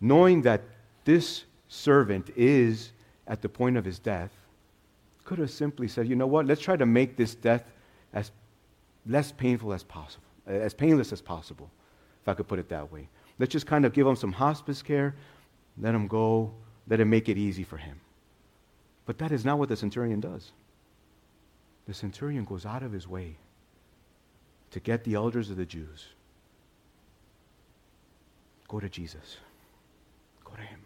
knowing 0.00 0.42
that 0.42 0.62
this 1.04 1.44
servant 1.68 2.30
is 2.34 2.90
at 3.28 3.40
the 3.40 3.48
point 3.48 3.76
of 3.76 3.84
his 3.84 4.00
death, 4.00 4.32
could 5.24 5.38
have 5.38 5.50
simply 5.50 5.86
said, 5.86 6.08
you 6.08 6.16
know 6.16 6.26
what, 6.26 6.46
let's 6.46 6.60
try 6.60 6.76
to 6.76 6.86
make 6.86 7.16
this 7.16 7.36
death 7.36 7.62
as 8.12 8.32
less 9.06 9.30
painful 9.30 9.72
as 9.72 9.84
possible, 9.84 10.26
as 10.46 10.74
painless 10.74 11.12
as 11.12 11.22
possible, 11.22 11.70
if 12.20 12.28
I 12.28 12.34
could 12.34 12.48
put 12.48 12.58
it 12.58 12.68
that 12.68 12.90
way. 12.92 13.08
Let's 13.38 13.52
just 13.52 13.66
kind 13.66 13.84
of 13.84 13.92
give 13.92 14.06
him 14.08 14.16
some 14.16 14.32
hospice 14.32 14.82
care, 14.82 15.14
let 15.78 15.94
him 15.94 16.08
go, 16.08 16.52
let 16.88 16.98
him 16.98 17.10
make 17.10 17.28
it 17.28 17.38
easy 17.38 17.62
for 17.62 17.76
him. 17.76 18.00
But 19.06 19.18
that 19.18 19.32
is 19.32 19.44
not 19.44 19.58
what 19.58 19.68
the 19.68 19.76
centurion 19.76 20.20
does. 20.20 20.52
The 21.86 21.94
centurion 21.94 22.44
goes 22.44 22.64
out 22.66 22.82
of 22.82 22.92
his 22.92 23.06
way 23.06 23.36
to 24.70 24.80
get 24.80 25.04
the 25.04 25.14
elders 25.14 25.50
of 25.50 25.56
the 25.56 25.66
Jews 25.66 26.06
Go 28.68 28.80
to 28.80 28.88
Jesus. 28.88 29.36
Go 30.44 30.52
to 30.54 30.62
Him. 30.62 30.80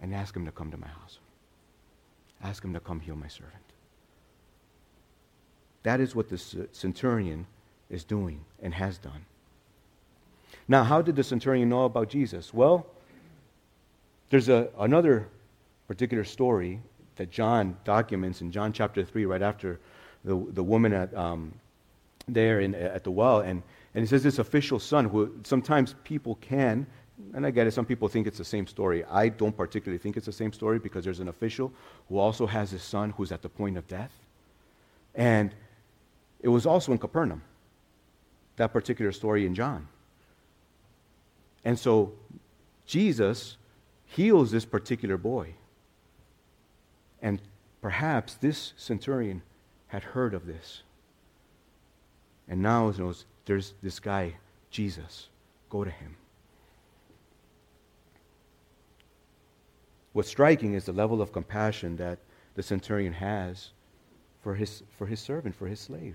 and 0.00 0.14
ask 0.14 0.36
him 0.36 0.44
to 0.44 0.52
come 0.52 0.70
to 0.70 0.76
my 0.76 0.86
house. 0.86 1.18
Ask 2.42 2.62
him 2.64 2.74
to 2.74 2.80
come 2.80 3.00
heal 3.00 3.16
my 3.16 3.28
servant. 3.28 3.56
That 5.82 6.00
is 6.00 6.14
what 6.14 6.28
the 6.28 6.38
centurion 6.72 7.46
is 7.88 8.04
doing 8.04 8.44
and 8.62 8.74
has 8.74 8.98
done. 8.98 9.24
Now, 10.68 10.84
how 10.84 11.02
did 11.02 11.16
the 11.16 11.24
centurion 11.24 11.68
know 11.68 11.84
about 11.86 12.08
Jesus? 12.08 12.52
Well, 12.52 12.86
there's 14.30 14.48
a, 14.48 14.68
another 14.78 15.28
particular 15.86 16.24
story 16.24 16.80
that 17.16 17.30
John 17.30 17.76
documents 17.84 18.40
in 18.40 18.50
John 18.50 18.72
chapter 18.72 19.04
3, 19.04 19.24
right 19.26 19.42
after 19.42 19.80
the, 20.24 20.36
the 20.50 20.62
woman 20.62 20.92
at, 20.92 21.14
um, 21.14 21.52
there 22.28 22.60
in, 22.60 22.74
at 22.74 23.04
the 23.04 23.10
well. 23.10 23.40
And, 23.40 23.62
and 23.94 24.02
he 24.02 24.06
says 24.06 24.22
this 24.22 24.38
official 24.38 24.78
son, 24.78 25.06
who 25.06 25.32
sometimes 25.44 25.94
people 26.04 26.36
can, 26.36 26.86
and 27.34 27.46
I 27.46 27.50
get 27.50 27.66
it, 27.66 27.72
some 27.72 27.86
people 27.86 28.08
think 28.08 28.26
it's 28.26 28.38
the 28.38 28.44
same 28.44 28.66
story. 28.66 29.04
I 29.04 29.28
don't 29.28 29.56
particularly 29.56 29.98
think 29.98 30.16
it's 30.16 30.26
the 30.26 30.32
same 30.32 30.52
story 30.52 30.78
because 30.78 31.04
there's 31.04 31.20
an 31.20 31.28
official 31.28 31.72
who 32.08 32.18
also 32.18 32.46
has 32.46 32.72
a 32.72 32.78
son 32.78 33.10
who's 33.16 33.32
at 33.32 33.42
the 33.42 33.48
point 33.48 33.78
of 33.78 33.88
death. 33.88 34.12
And 35.14 35.54
it 36.40 36.48
was 36.48 36.66
also 36.66 36.92
in 36.92 36.98
Capernaum, 36.98 37.42
that 38.56 38.72
particular 38.72 39.12
story 39.12 39.46
in 39.46 39.54
John. 39.54 39.88
And 41.64 41.78
so 41.78 42.12
Jesus 42.86 43.56
heals 44.04 44.50
this 44.50 44.64
particular 44.64 45.16
boy. 45.16 45.54
And 47.26 47.42
perhaps 47.82 48.34
this 48.34 48.72
centurion 48.76 49.42
had 49.88 50.04
heard 50.04 50.32
of 50.32 50.46
this. 50.46 50.82
And 52.46 52.62
now 52.62 52.88
knows 52.92 53.24
there's 53.46 53.74
this 53.82 53.98
guy, 53.98 54.34
Jesus. 54.70 55.26
Go 55.68 55.82
to 55.82 55.90
him. 55.90 56.14
What's 60.12 60.28
striking 60.28 60.74
is 60.74 60.84
the 60.84 60.92
level 60.92 61.20
of 61.20 61.32
compassion 61.32 61.96
that 61.96 62.20
the 62.54 62.62
centurion 62.62 63.14
has 63.14 63.70
for 64.40 64.54
his, 64.54 64.84
for 64.96 65.06
his 65.06 65.18
servant, 65.18 65.56
for 65.56 65.66
his 65.66 65.80
slave. 65.80 66.14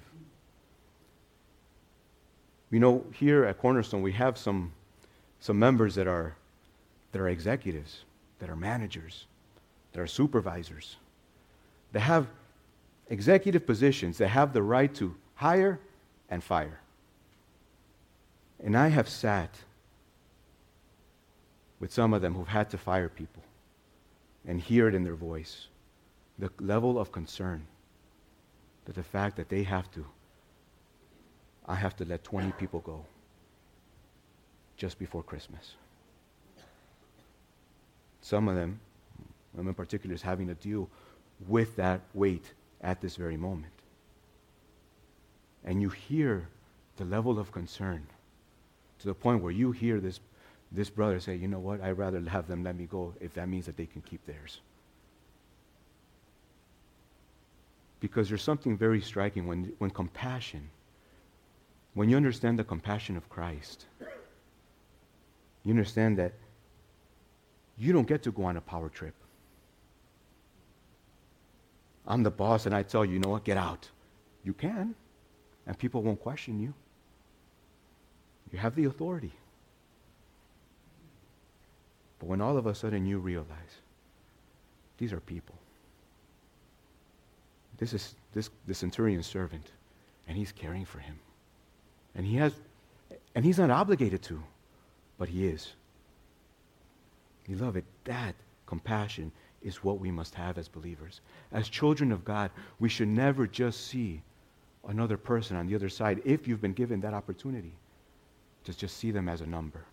You 2.70 2.80
know, 2.80 3.04
here 3.14 3.44
at 3.44 3.58
Cornerstone, 3.58 4.02
we 4.02 4.14
have 4.14 4.38
some, 4.38 4.72
some 5.42 5.60
members 5.60 5.94
that 5.96 6.08
are, 6.08 6.38
that 7.12 7.20
are 7.20 7.28
executives, 7.28 8.06
that 8.40 8.50
are 8.50 8.56
managers, 8.56 9.26
that 9.92 10.00
are 10.00 10.08
supervisors. 10.08 10.96
They 11.92 12.00
have 12.00 12.28
executive 13.10 13.66
positions. 13.66 14.18
They 14.18 14.28
have 14.28 14.54
the 14.54 14.64
right 14.64 14.94
to 14.96 15.16
hire 15.36 15.80
and 16.30 16.44
fire. 16.44 16.80
And 18.64 18.78
I 18.78 18.88
have 18.88 19.10
sat 19.10 19.56
with 21.80 21.92
some 21.92 22.14
of 22.14 22.22
them 22.22 22.36
who've 22.36 22.48
had 22.48 22.70
to 22.70 22.78
fire 22.78 23.10
people 23.10 23.44
and 24.46 24.60
hear 24.60 24.88
it 24.88 24.96
in 24.96 25.04
their 25.04 25.16
voice 25.16 25.68
the 26.40 26.50
level 26.60 27.00
of 27.00 27.12
concern 27.12 27.66
that 28.86 28.96
the 28.96 29.04
fact 29.04 29.36
that 29.38 29.50
they 29.50 29.64
have 29.64 29.92
to, 29.92 30.06
I 31.68 31.76
have 31.76 31.96
to 31.98 32.06
let 32.06 32.24
20 32.24 32.52
people 32.54 32.80
go 32.80 33.06
just 34.78 34.98
before 34.98 35.22
Christmas. 35.22 35.76
Some 38.22 38.48
of 38.48 38.56
them, 38.56 38.80
them 39.54 39.68
in 39.68 39.74
particular, 39.74 40.16
is 40.16 40.22
having 40.22 40.48
to 40.48 40.56
deal 40.56 40.90
with 41.48 41.76
that 41.76 42.02
weight 42.14 42.46
at 42.82 43.02
this 43.02 43.16
very 43.16 43.38
moment. 43.38 43.74
And 45.64 45.82
you 45.82 45.90
hear 45.90 46.48
the 46.98 47.06
level 47.06 47.40
of 47.40 47.52
concern 47.52 48.06
to 49.00 49.08
the 49.08 49.14
point 49.14 49.42
where 49.42 49.52
you 49.52 49.72
hear 49.72 50.00
this, 50.00 50.20
this 50.72 50.90
brother 50.90 51.20
say, 51.20 51.36
you 51.36 51.48
know 51.48 51.60
what, 51.60 51.82
I'd 51.82 51.98
rather 51.98 52.22
have 52.22 52.48
them 52.48 52.64
let 52.64 52.76
me 52.76 52.86
go 52.86 53.14
if 53.20 53.34
that 53.36 53.48
means 53.48 53.66
that 53.66 53.78
they 53.78 53.86
can 53.86 54.02
keep 54.02 54.26
theirs. 54.26 54.60
Because 58.00 58.30
there's 58.30 58.42
something 58.42 58.78
very 58.78 59.02
striking 59.02 59.46
when, 59.46 59.74
when 59.78 59.92
compassion, 59.92 60.70
when 61.94 62.10
you 62.10 62.18
understand 62.18 62.58
the 62.58 62.64
compassion 62.64 63.18
of 63.18 63.30
Christ, 63.30 63.86
you 65.64 65.72
understand 65.72 66.18
that 66.18 66.34
you 67.78 67.94
don't 67.94 68.08
get 68.08 68.24
to 68.24 68.32
go 68.32 68.44
on 68.44 68.58
a 68.58 68.62
power 68.62 68.90
trip. 68.90 69.14
I'm 72.08 72.24
the 72.24 72.32
boss 72.32 72.66
and 72.66 72.76
I 72.76 72.84
tell 72.84 73.06
you, 73.06 73.14
you 73.14 73.20
know 73.20 73.30
what, 73.30 73.44
get 73.44 73.58
out. 73.58 73.90
You 74.44 74.54
can, 74.54 74.96
and 75.68 75.78
people 75.78 76.02
won't 76.02 76.22
question 76.22 76.60
you. 76.60 76.74
You 78.52 78.60
have 78.60 78.76
the 78.76 78.86
authority. 78.86 79.32
But 82.20 82.28
when 82.28 82.42
all 82.42 82.58
of 82.58 82.66
a 82.66 82.76
sudden 82.76 83.06
you 83.06 83.18
realize 83.18 83.82
these 84.98 85.14
are 85.14 85.20
people, 85.20 85.56
this 87.78 87.94
is 87.94 88.16
this 88.34 88.50
the 88.68 88.76
centurion's 88.76 89.26
servant, 89.26 89.72
and 90.28 90.38
he's 90.38 90.52
caring 90.52 90.86
for 90.86 91.00
him. 91.00 91.18
And 92.16 92.26
he 92.26 92.36
has 92.36 92.54
and 93.34 93.44
he's 93.44 93.58
not 93.58 93.72
obligated 93.72 94.22
to, 94.24 94.44
but 95.18 95.30
he 95.30 95.48
is. 95.48 95.74
You 97.48 97.56
love 97.56 97.76
it. 97.76 97.86
that 98.06 98.36
compassion 98.68 99.32
is 99.64 99.84
what 99.84 100.00
we 100.00 100.12
must 100.12 100.36
have 100.36 100.58
as 100.58 100.68
believers. 100.68 101.22
As 101.52 101.70
children 101.70 102.12
of 102.12 102.26
God, 102.26 102.52
we 102.80 102.90
should 102.90 103.08
never 103.08 103.48
just 103.48 103.88
see 103.88 104.22
another 104.88 105.18
person 105.18 105.56
on 105.58 105.68
the 105.68 105.76
other 105.76 105.90
side 105.90 106.22
if 106.26 106.48
you've 106.48 106.62
been 106.62 106.74
given 106.74 107.02
that 107.02 107.14
opportunity. 107.14 107.74
Just, 108.64 108.80
just 108.80 108.98
see 108.98 109.12
them 109.12 109.30
as 109.30 109.42
a 109.42 109.46
number. 109.46 109.86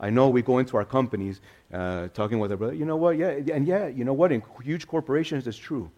I 0.00 0.10
know 0.10 0.28
we 0.28 0.42
go 0.42 0.58
into 0.58 0.76
our 0.76 0.84
companies 0.84 1.40
uh, 1.72 2.08
talking 2.08 2.38
with 2.38 2.50
our 2.50 2.56
brother, 2.56 2.74
you 2.74 2.84
know 2.84 2.96
what, 2.96 3.16
yeah, 3.16 3.28
and 3.52 3.66
yeah, 3.66 3.86
you 3.86 4.04
know 4.04 4.12
what, 4.12 4.32
in 4.32 4.42
huge 4.62 4.88
corporations, 4.88 5.46
it's 5.46 5.56
true. 5.56 5.90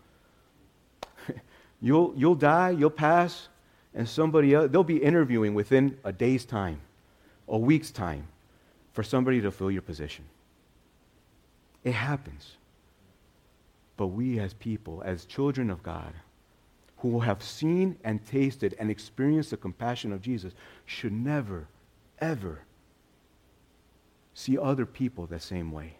you'll, 1.80 2.12
you'll 2.16 2.34
die, 2.34 2.70
you'll 2.70 2.90
pass, 2.90 3.48
and 3.94 4.06
somebody 4.08 4.54
else, 4.54 4.70
they'll 4.70 4.84
be 4.84 5.02
interviewing 5.02 5.54
within 5.54 5.96
a 6.04 6.12
day's 6.12 6.44
time, 6.44 6.80
a 7.48 7.56
week's 7.56 7.90
time, 7.90 8.26
for 8.92 9.02
somebody 9.02 9.40
to 9.40 9.50
fill 9.50 9.70
your 9.70 9.82
position. 9.82 10.24
It 11.86 11.94
happens. 11.94 12.56
But 13.96 14.08
we, 14.08 14.40
as 14.40 14.52
people, 14.52 15.04
as 15.06 15.24
children 15.24 15.70
of 15.70 15.84
God, 15.84 16.12
who 16.98 17.20
have 17.20 17.44
seen 17.44 17.96
and 18.02 18.26
tasted 18.26 18.74
and 18.80 18.90
experienced 18.90 19.50
the 19.50 19.56
compassion 19.56 20.12
of 20.12 20.20
Jesus, 20.20 20.52
should 20.84 21.12
never, 21.12 21.68
ever 22.18 22.62
see 24.34 24.58
other 24.58 24.84
people 24.84 25.26
the 25.26 25.38
same 25.38 25.70
way. 25.70 25.94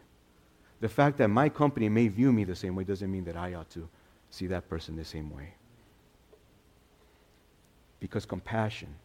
The 0.81 0.89
fact 0.89 1.19
that 1.19 1.29
my 1.29 1.49
company 1.49 1.89
may 1.89 2.09
view 2.09 2.33
me 2.33 2.43
the 2.43 2.57
same 2.57 2.75
way 2.75 2.83
doesn't 2.83 3.11
mean 3.11 3.25
that 3.27 3.37
I 3.37 3.55
ought 3.55 3.71
to 3.71 3.89
see 4.29 4.49
that 4.49 4.69
person 4.69 4.97
the 4.97 5.05
same 5.05 5.33
way. 5.33 5.55
Because 8.01 8.27
compassion 8.27 8.97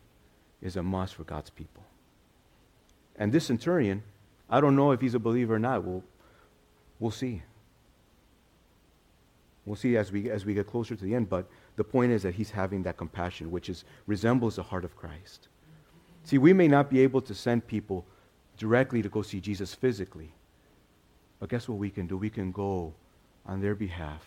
is 0.63 0.77
a 0.77 0.81
must 0.81 1.13
for 1.13 1.25
God's 1.25 1.51
people. 1.51 1.83
And 3.17 3.31
this 3.31 3.45
centurion, 3.45 4.01
I 4.49 4.59
don't 4.59 4.75
know 4.75 4.91
if 4.93 4.99
he's 4.99 5.13
a 5.13 5.19
believer 5.19 5.53
or 5.55 5.59
not. 5.59 5.83
We'll, 5.83 6.03
we'll 7.01 7.11
see. 7.11 7.41
We'll 9.65 9.75
see 9.75 9.97
as 9.97 10.11
we, 10.11 10.29
as 10.29 10.45
we 10.45 10.53
get 10.53 10.67
closer 10.67 10.95
to 10.95 11.03
the 11.03 11.13
end, 11.13 11.27
but 11.29 11.49
the 11.75 11.83
point 11.83 12.11
is 12.13 12.23
that 12.23 12.35
he's 12.35 12.51
having 12.51 12.83
that 12.83 12.95
compassion, 12.95 13.51
which 13.51 13.67
is, 13.67 13.83
resembles 14.07 14.55
the 14.55 14.63
heart 14.63 14.85
of 14.85 14.95
Christ. 14.95 15.49
See, 16.23 16.37
we 16.37 16.53
may 16.53 16.67
not 16.67 16.89
be 16.89 17.01
able 17.01 17.21
to 17.21 17.35
send 17.35 17.67
people 17.67 18.05
directly 18.57 19.01
to 19.01 19.09
go 19.09 19.21
see 19.21 19.41
Jesus 19.41 19.73
physically, 19.73 20.31
but 21.39 21.49
guess 21.49 21.67
what 21.67 21.79
we 21.79 21.89
can 21.89 22.07
do? 22.07 22.17
We 22.17 22.29
can 22.29 22.51
go 22.51 22.93
on 23.45 23.61
their 23.61 23.75
behalf 23.75 24.25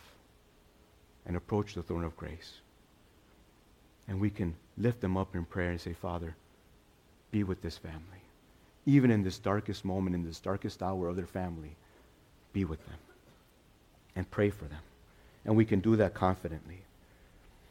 and 1.26 1.36
approach 1.36 1.74
the 1.74 1.82
throne 1.82 2.04
of 2.04 2.16
grace. 2.16 2.54
And 4.08 4.20
we 4.20 4.30
can 4.30 4.54
lift 4.76 5.00
them 5.00 5.16
up 5.16 5.34
in 5.34 5.44
prayer 5.44 5.70
and 5.70 5.80
say, 5.80 5.92
Father, 5.92 6.36
be 7.30 7.44
with 7.44 7.62
this 7.62 7.78
family. 7.78 8.22
Even 8.86 9.10
in 9.10 9.22
this 9.22 9.38
darkest 9.38 9.84
moment, 9.84 10.14
in 10.14 10.24
this 10.24 10.40
darkest 10.40 10.82
hour 10.82 11.08
of 11.08 11.16
their 11.16 11.26
family, 11.26 11.76
be 12.54 12.64
with 12.64 12.82
them 12.86 12.96
and 14.16 14.30
pray 14.30 14.48
for 14.48 14.64
them 14.64 14.80
and 15.44 15.56
we 15.56 15.64
can 15.64 15.80
do 15.80 15.96
that 15.96 16.14
confidently. 16.14 16.82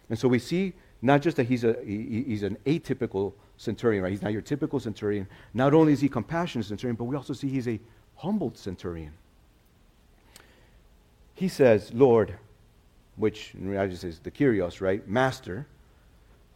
And 0.10 0.18
so 0.18 0.28
we 0.28 0.40
see 0.40 0.74
not 1.02 1.22
just 1.22 1.38
that 1.38 1.46
he's, 1.46 1.64
a, 1.64 1.76
he, 1.84 2.24
he's 2.28 2.44
an 2.44 2.58
atypical 2.66 3.34
centurion, 3.58 4.04
right? 4.04 4.12
He's 4.12 4.22
not 4.22 4.32
your 4.32 4.42
typical 4.42 4.80
centurion. 4.80 5.28
Not 5.54 5.74
only 5.74 5.94
is 5.94 6.02
he 6.02 6.10
compassionate 6.10 6.68
centurion, 6.68 6.96
but 6.96 7.06
we 7.06 7.16
also 7.16 7.34
see 7.34 7.50
he's 7.50 7.68
a 7.68 7.80
humbled 8.16 8.58
centurion. 8.58 9.12
He 11.36 11.48
says, 11.48 11.92
Lord, 11.94 12.36
which 13.16 13.54
in 13.56 13.68
reality 13.68 14.08
is 14.08 14.20
the 14.20 14.32
Kyrios, 14.32 14.82
right? 14.82 15.08
Master, 15.08 15.66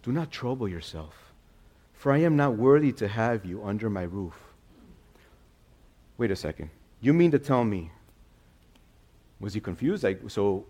do 0.04 0.12
not 0.12 0.32
trouble 0.32 0.70
yourself, 0.70 1.34
for 1.94 2.12
I 2.12 2.20
am 2.20 2.36
not 2.36 2.56
worthy 2.58 2.92
to 2.94 3.08
have 3.08 3.44
you 3.44 3.64
under 3.64 3.90
my 3.90 4.04
roof. 4.04 4.36
Wait 6.18 6.32
a 6.32 6.36
second. 6.36 6.70
You 7.02 7.14
mean 7.14 7.32
to 7.32 7.40
tell 7.40 7.64
me? 7.64 7.92
Was 9.40 9.54
he 9.54 9.60
confused? 9.60 10.04
Like, 10.04 10.22
so 10.28 10.66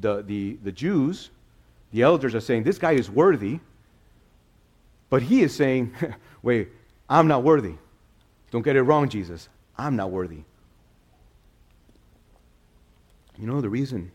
the, 0.00 0.22
the, 0.22 0.58
the 0.62 0.72
Jews, 0.72 1.30
the 1.92 2.02
elders 2.02 2.34
are 2.34 2.40
saying, 2.40 2.62
This 2.62 2.78
guy 2.78 2.92
is 2.92 3.10
worthy. 3.10 3.60
But 5.08 5.22
he 5.22 5.42
is 5.42 5.54
saying, 5.54 5.94
Wait, 6.42 6.68
I'm 7.08 7.26
not 7.26 7.42
worthy. 7.42 7.74
Don't 8.50 8.62
get 8.62 8.76
it 8.76 8.82
wrong, 8.82 9.08
Jesus. 9.08 9.48
I'm 9.76 9.96
not 9.96 10.10
worthy. 10.10 10.44
You 13.38 13.46
know, 13.46 13.60
the 13.60 13.68
reason 13.68 14.12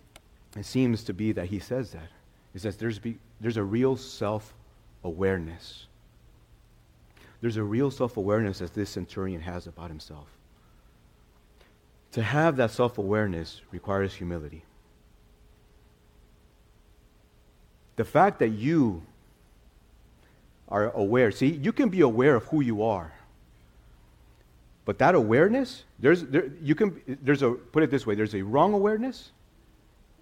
it 0.55 0.65
seems 0.65 1.03
to 1.05 1.13
be 1.13 1.31
that 1.33 1.47
he 1.47 1.59
says 1.59 1.91
that 1.91 2.09
is 2.53 2.63
that 2.63 2.79
there's, 2.79 2.99
be, 2.99 3.17
there's 3.41 3.57
a 3.57 3.63
real 3.63 3.97
self 3.97 4.53
awareness. 5.03 5.87
There's 7.41 7.57
a 7.57 7.63
real 7.63 7.91
self 7.91 8.17
awareness 8.17 8.59
that 8.59 8.73
this 8.73 8.89
centurion 8.89 9.41
has 9.41 9.67
about 9.67 9.89
himself. 9.89 10.27
To 12.15 12.23
have 12.23 12.56
that 12.56 12.71
self 12.71 12.97
awareness 12.97 13.60
requires 13.71 14.13
humility. 14.13 14.63
The 17.97 18.06
fact 18.06 18.39
that 18.39 18.51
you 18.51 19.04
are 20.69 20.91
aware, 20.91 21.30
see, 21.32 21.47
you 21.47 21.73
can 21.73 21.89
be 21.89 21.99
aware 21.99 22.38
of 22.38 22.45
who 22.45 22.62
you 22.62 22.84
are. 22.84 23.13
But 24.86 24.97
that 24.99 25.13
awareness, 25.13 25.84
there's, 25.99 26.23
there, 26.23 26.54
you 26.62 26.73
can, 26.73 27.01
there's 27.21 27.41
a, 27.41 27.51
put 27.51 27.84
it 27.84 27.91
this 27.91 28.08
way, 28.08 28.15
there's 28.15 28.34
a 28.34 28.43
wrong 28.43 28.73
awareness 28.73 29.32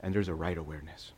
and 0.01 0.15
there's 0.15 0.29
a 0.29 0.33
right 0.33 0.57
awareness. 0.57 1.11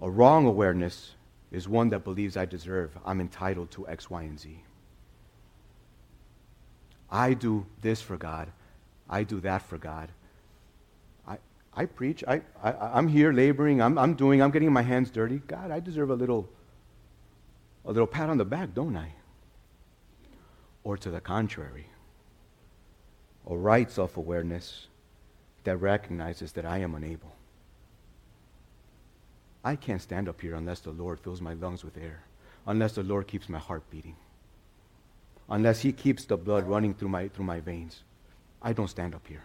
A 0.00 0.08
wrong 0.08 0.46
awareness 0.46 1.14
is 1.50 1.68
one 1.68 1.88
that 1.88 2.04
believes 2.04 2.36
I 2.36 2.44
deserve, 2.44 2.96
I'm 3.04 3.20
entitled 3.20 3.72
to 3.72 3.88
X, 3.88 4.08
Y, 4.10 4.22
and 4.22 4.38
Z. 4.38 4.62
I 7.10 7.34
do 7.34 7.66
this 7.82 8.00
for 8.00 8.16
God. 8.16 8.52
I 9.08 9.22
do 9.24 9.40
that 9.40 9.62
for 9.62 9.78
God. 9.78 10.10
I, 11.26 11.38
I 11.74 11.86
preach. 11.86 12.22
I, 12.26 12.42
I, 12.62 12.72
I'm 12.72 13.08
here 13.08 13.32
laboring. 13.32 13.80
I'm, 13.80 13.98
I'm 13.98 14.14
doing. 14.14 14.42
I'm 14.42 14.50
getting 14.50 14.72
my 14.72 14.82
hands 14.82 15.10
dirty. 15.10 15.38
God, 15.46 15.70
I 15.70 15.80
deserve 15.80 16.10
a 16.10 16.14
little, 16.14 16.48
a 17.84 17.92
little 17.92 18.06
pat 18.06 18.28
on 18.28 18.38
the 18.38 18.44
back, 18.44 18.74
don't 18.74 18.96
I? 18.96 19.12
Or 20.84 20.96
to 20.96 21.10
the 21.10 21.20
contrary, 21.20 21.86
a 23.46 23.56
right 23.56 23.90
self 23.90 24.16
awareness 24.16 24.88
that 25.64 25.76
recognizes 25.76 26.52
that 26.52 26.64
I 26.64 26.78
am 26.78 26.94
unable. 26.94 27.32
I 29.64 29.76
can't 29.76 30.00
stand 30.00 30.28
up 30.28 30.40
here 30.40 30.54
unless 30.54 30.80
the 30.80 30.90
Lord 30.90 31.20
fills 31.20 31.40
my 31.40 31.54
lungs 31.54 31.84
with 31.84 31.96
air, 31.96 32.22
unless 32.66 32.94
the 32.94 33.02
Lord 33.02 33.26
keeps 33.26 33.48
my 33.48 33.58
heart 33.58 33.82
beating, 33.90 34.16
unless 35.48 35.80
He 35.80 35.92
keeps 35.92 36.24
the 36.24 36.36
blood 36.36 36.66
running 36.66 36.94
through 36.94 37.08
my, 37.08 37.28
through 37.28 37.44
my 37.44 37.60
veins. 37.60 38.02
I 38.62 38.72
don't 38.72 38.88
stand 38.88 39.14
up 39.14 39.26
here. 39.26 39.42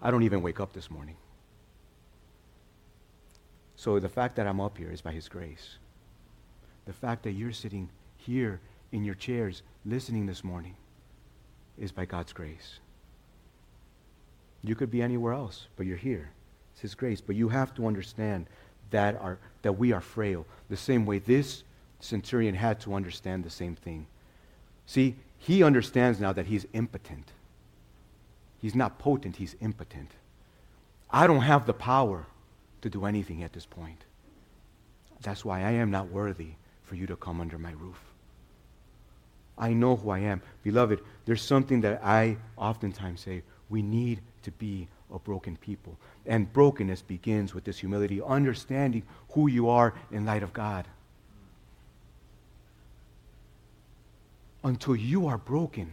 I 0.00 0.10
don't 0.10 0.22
even 0.22 0.42
wake 0.42 0.60
up 0.60 0.72
this 0.72 0.90
morning. 0.90 1.16
So 3.76 3.98
the 3.98 4.08
fact 4.08 4.36
that 4.36 4.46
I'm 4.46 4.60
up 4.60 4.78
here 4.78 4.90
is 4.90 5.00
by 5.00 5.12
His 5.12 5.28
grace. 5.28 5.76
The 6.86 6.92
fact 6.92 7.22
that 7.24 7.32
you're 7.32 7.52
sitting 7.52 7.88
here 8.16 8.60
in 8.90 9.04
your 9.04 9.14
chairs 9.14 9.62
listening 9.84 10.26
this 10.26 10.42
morning 10.44 10.76
is 11.78 11.92
by 11.92 12.04
God's 12.04 12.32
grace. 12.32 12.78
You 14.62 14.74
could 14.74 14.90
be 14.90 15.02
anywhere 15.02 15.32
else, 15.32 15.66
but 15.76 15.86
you're 15.86 15.96
here. 15.96 16.30
It's 16.72 16.82
His 16.82 16.94
grace. 16.94 17.20
But 17.20 17.36
you 17.36 17.48
have 17.48 17.74
to 17.74 17.86
understand 17.86 18.46
that, 18.90 19.20
are, 19.20 19.38
that 19.62 19.72
we 19.72 19.92
are 19.92 20.00
frail. 20.00 20.46
The 20.68 20.76
same 20.76 21.06
way 21.06 21.18
this 21.18 21.64
centurion 22.00 22.54
had 22.54 22.80
to 22.80 22.94
understand 22.94 23.44
the 23.44 23.50
same 23.50 23.74
thing. 23.74 24.06
See, 24.86 25.16
he 25.38 25.62
understands 25.62 26.20
now 26.20 26.32
that 26.32 26.46
he's 26.46 26.66
impotent. 26.72 27.32
He's 28.62 28.76
not 28.76 29.00
potent, 29.00 29.36
he's 29.36 29.56
impotent. 29.60 30.12
I 31.10 31.26
don't 31.26 31.42
have 31.42 31.66
the 31.66 31.74
power 31.74 32.26
to 32.80 32.88
do 32.88 33.04
anything 33.04 33.42
at 33.42 33.52
this 33.52 33.66
point. 33.66 34.04
That's 35.20 35.44
why 35.44 35.60
I 35.60 35.72
am 35.72 35.90
not 35.90 36.08
worthy 36.08 36.52
for 36.84 36.94
you 36.94 37.06
to 37.08 37.16
come 37.16 37.40
under 37.40 37.58
my 37.58 37.72
roof. 37.72 38.00
I 39.58 39.72
know 39.72 39.96
who 39.96 40.10
I 40.10 40.20
am. 40.20 40.42
Beloved, 40.62 41.00
there's 41.24 41.42
something 41.42 41.80
that 41.80 42.04
I 42.04 42.36
oftentimes 42.56 43.20
say 43.20 43.42
we 43.68 43.82
need 43.82 44.20
to 44.44 44.52
be 44.52 44.86
a 45.12 45.18
broken 45.18 45.56
people. 45.56 45.98
And 46.24 46.50
brokenness 46.52 47.02
begins 47.02 47.54
with 47.54 47.64
this 47.64 47.78
humility, 47.78 48.22
understanding 48.22 49.02
who 49.32 49.48
you 49.48 49.68
are 49.68 49.92
in 50.12 50.24
light 50.24 50.44
of 50.44 50.52
God. 50.52 50.86
Until 54.64 54.94
you 54.94 55.26
are 55.26 55.38
broken, 55.38 55.92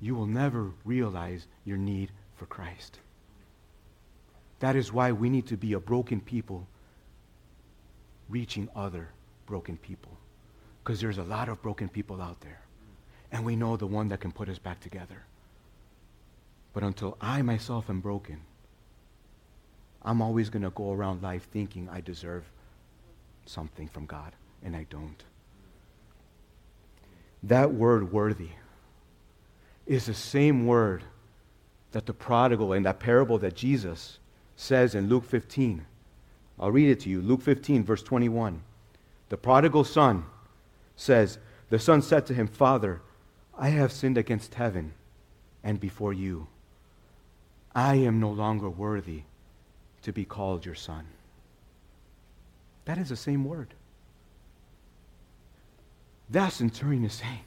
you 0.00 0.14
will 0.14 0.26
never 0.26 0.70
realize 0.84 1.46
your 1.64 1.76
need 1.76 2.10
for 2.36 2.46
Christ. 2.46 2.98
That 4.60 4.76
is 4.76 4.92
why 4.92 5.12
we 5.12 5.30
need 5.30 5.46
to 5.46 5.56
be 5.56 5.72
a 5.72 5.80
broken 5.80 6.20
people 6.20 6.66
reaching 8.28 8.68
other 8.74 9.08
broken 9.46 9.76
people. 9.76 10.12
Because 10.82 11.00
there's 11.00 11.18
a 11.18 11.24
lot 11.24 11.48
of 11.48 11.62
broken 11.62 11.88
people 11.88 12.20
out 12.22 12.40
there. 12.40 12.60
And 13.30 13.44
we 13.44 13.56
know 13.56 13.76
the 13.76 13.86
one 13.86 14.08
that 14.08 14.20
can 14.20 14.32
put 14.32 14.48
us 14.48 14.58
back 14.58 14.80
together. 14.80 15.24
But 16.72 16.82
until 16.82 17.16
I 17.20 17.42
myself 17.42 17.90
am 17.90 18.00
broken, 18.00 18.40
I'm 20.02 20.22
always 20.22 20.48
going 20.48 20.62
to 20.62 20.70
go 20.70 20.92
around 20.92 21.22
life 21.22 21.48
thinking 21.52 21.88
I 21.88 22.00
deserve 22.00 22.44
something 23.46 23.88
from 23.88 24.06
God, 24.06 24.32
and 24.62 24.76
I 24.76 24.86
don't. 24.88 25.22
That 27.42 27.72
word 27.72 28.12
worthy 28.12 28.50
is 29.88 30.04
the 30.04 30.14
same 30.14 30.66
word 30.66 31.02
that 31.92 32.06
the 32.06 32.12
prodigal 32.12 32.74
in 32.74 32.82
that 32.84 33.00
parable 33.00 33.38
that 33.38 33.56
Jesus 33.56 34.18
says 34.54 34.94
in 34.94 35.08
Luke 35.08 35.24
15. 35.24 35.86
I'll 36.60 36.70
read 36.70 36.90
it 36.90 37.00
to 37.00 37.08
you. 37.08 37.22
Luke 37.22 37.40
15, 37.40 37.84
verse 37.84 38.02
21. 38.02 38.62
The 39.30 39.38
prodigal 39.38 39.84
son 39.84 40.24
says, 40.94 41.38
The 41.70 41.78
son 41.78 42.02
said 42.02 42.26
to 42.26 42.34
him, 42.34 42.46
Father, 42.46 43.00
I 43.56 43.70
have 43.70 43.90
sinned 43.90 44.18
against 44.18 44.54
heaven 44.54 44.92
and 45.64 45.80
before 45.80 46.12
you. 46.12 46.48
I 47.74 47.94
am 47.94 48.20
no 48.20 48.30
longer 48.30 48.68
worthy 48.68 49.22
to 50.02 50.12
be 50.12 50.24
called 50.24 50.66
your 50.66 50.74
son. 50.74 51.06
That 52.84 52.98
is 52.98 53.08
the 53.08 53.16
same 53.16 53.44
word. 53.44 53.74
That 56.30 56.52
centurion 56.52 57.04
is 57.04 57.14
saying, 57.14 57.40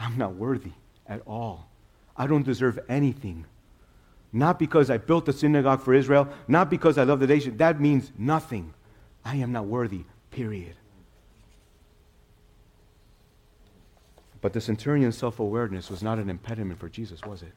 I'm 0.00 0.16
not 0.16 0.34
worthy 0.34 0.72
at 1.06 1.20
all. 1.26 1.68
I 2.16 2.26
don't 2.26 2.44
deserve 2.44 2.78
anything. 2.88 3.44
Not 4.32 4.58
because 4.58 4.90
I 4.90 4.96
built 4.96 5.26
the 5.26 5.32
synagogue 5.32 5.82
for 5.82 5.92
Israel, 5.92 6.28
not 6.48 6.70
because 6.70 6.96
I 6.98 7.04
love 7.04 7.20
the 7.20 7.26
nation. 7.26 7.56
That 7.58 7.80
means 7.80 8.10
nothing. 8.16 8.72
I 9.24 9.36
am 9.36 9.52
not 9.52 9.66
worthy, 9.66 10.04
period. 10.30 10.74
But 14.40 14.54
the 14.54 14.60
centurion's 14.60 15.18
self 15.18 15.38
awareness 15.38 15.90
was 15.90 16.02
not 16.02 16.18
an 16.18 16.30
impediment 16.30 16.80
for 16.80 16.88
Jesus, 16.88 17.20
was 17.22 17.42
it? 17.42 17.52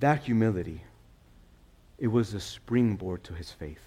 That 0.00 0.22
humility, 0.22 0.82
it 1.98 2.06
was 2.06 2.32
the 2.32 2.40
springboard 2.40 3.24
to 3.24 3.34
his 3.34 3.50
faith. 3.50 3.82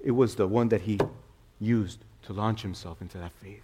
It 0.00 0.10
was 0.10 0.34
the 0.34 0.46
one 0.46 0.68
that 0.68 0.82
he 0.82 1.00
used 1.60 2.04
to 2.24 2.32
launch 2.32 2.62
himself 2.62 3.00
into 3.00 3.18
that 3.18 3.32
faith. 3.32 3.62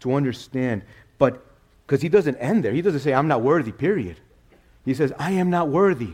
To 0.00 0.14
understand, 0.14 0.82
but 1.18 1.44
because 1.88 2.02
he 2.02 2.10
doesn't 2.10 2.36
end 2.36 2.62
there. 2.62 2.72
He 2.72 2.82
doesn't 2.82 3.00
say, 3.00 3.14
I'm 3.14 3.28
not 3.28 3.40
worthy, 3.40 3.72
period. 3.72 4.18
He 4.84 4.92
says, 4.92 5.10
I 5.18 5.32
am 5.32 5.48
not 5.48 5.68
worthy. 5.68 6.12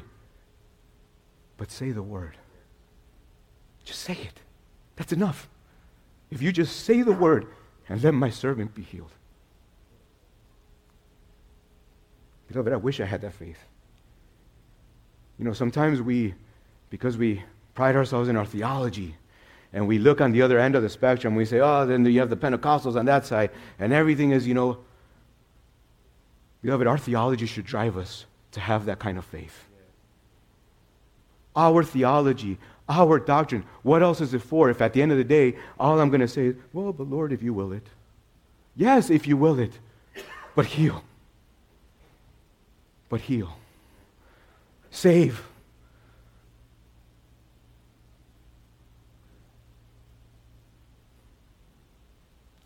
But 1.56 1.72
say 1.72 1.90
the 1.90 2.02
word. 2.02 2.36
Just 3.84 4.00
say 4.00 4.12
it. 4.12 4.40
That's 4.94 5.12
enough. 5.12 5.48
If 6.30 6.40
you 6.42 6.52
just 6.52 6.84
say 6.84 7.02
the 7.02 7.12
word 7.12 7.48
and 7.88 8.02
let 8.04 8.14
my 8.14 8.30
servant 8.30 8.72
be 8.72 8.82
healed. 8.82 9.10
Beloved, 12.46 12.72
I 12.72 12.76
wish 12.76 13.00
I 13.00 13.04
had 13.04 13.22
that 13.22 13.34
faith. 13.34 13.58
You 15.40 15.44
know, 15.44 15.52
sometimes 15.52 16.00
we, 16.00 16.34
because 16.88 17.18
we 17.18 17.42
pride 17.74 17.96
ourselves 17.96 18.28
in 18.28 18.36
our 18.36 18.46
theology, 18.46 19.16
and 19.74 19.86
we 19.86 19.98
look 19.98 20.22
on 20.22 20.32
the 20.32 20.40
other 20.40 20.58
end 20.58 20.74
of 20.74 20.82
the 20.82 20.88
spectrum, 20.88 21.34
we 21.34 21.44
say, 21.44 21.60
oh, 21.60 21.84
then 21.84 22.06
you 22.06 22.20
have 22.20 22.30
the 22.30 22.36
Pentecostals 22.36 22.96
on 22.96 23.04
that 23.04 23.26
side, 23.26 23.50
and 23.78 23.92
everything 23.92 24.30
is, 24.30 24.46
you 24.46 24.54
know. 24.54 24.78
Beloved, 26.62 26.86
our 26.86 26.96
theology 26.96 27.44
should 27.44 27.66
drive 27.66 27.98
us 27.98 28.24
to 28.52 28.60
have 28.60 28.86
that 28.86 28.98
kind 28.98 29.18
of 29.18 29.24
faith. 29.26 29.64
Our 31.54 31.84
theology, 31.84 32.56
our 32.88 33.18
doctrine, 33.18 33.64
what 33.82 34.02
else 34.02 34.22
is 34.22 34.32
it 34.32 34.40
for 34.40 34.70
if 34.70 34.80
at 34.80 34.94
the 34.94 35.02
end 35.02 35.12
of 35.12 35.18
the 35.18 35.24
day, 35.24 35.56
all 35.78 36.00
I'm 36.00 36.08
going 36.08 36.22
to 36.22 36.28
say 36.28 36.46
is, 36.46 36.56
well, 36.72 36.92
but 36.94 37.10
Lord, 37.10 37.32
if 37.32 37.42
you 37.42 37.52
will 37.52 37.72
it. 37.72 37.86
Yes, 38.76 39.10
if 39.10 39.26
you 39.26 39.36
will 39.36 39.58
it, 39.58 39.78
but 40.54 40.64
heal 40.64 41.04
but 43.14 43.20
heal. 43.20 43.56
Save. 44.90 45.46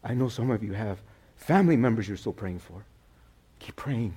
I 0.09 0.15
know 0.15 0.29
some 0.29 0.51
of 0.51 0.65
you 0.65 0.73
have 0.73 1.03
family 1.37 1.77
members 1.77 2.09
you're 2.09 2.17
still 2.17 2.33
praying 2.33 2.61
for. 2.61 2.83
Keep 3.59 3.77
praying 3.77 4.15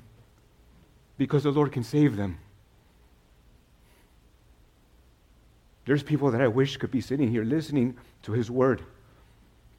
because 1.17 1.43
the 1.43 1.51
Lord 1.51 1.71
can 1.71 1.83
save 1.83 2.15
them. 2.15 2.39
There's 5.85 6.01
people 6.01 6.31
that 6.31 6.41
I 6.41 6.47
wish 6.47 6.77
could 6.77 6.91
be 6.91 7.01
sitting 7.01 7.29
here 7.29 7.43
listening 7.43 7.97
to 8.23 8.31
His 8.31 8.49
word, 8.49 8.83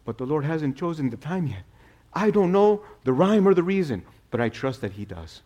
but 0.05 0.19
the 0.19 0.27
Lord 0.27 0.45
hasn't 0.45 0.77
chosen 0.77 1.09
the 1.09 1.17
time 1.17 1.47
yet. 1.47 1.63
I 2.13 2.31
don't 2.31 2.53
know 2.53 2.83
the 3.05 3.13
rhyme 3.13 3.49
or 3.49 3.55
the 3.55 3.63
reason, 3.63 4.05
but 4.31 4.41
I 4.41 4.51
trust 4.51 4.83
that 4.83 4.93
he 4.93 5.07
does. 5.07 5.41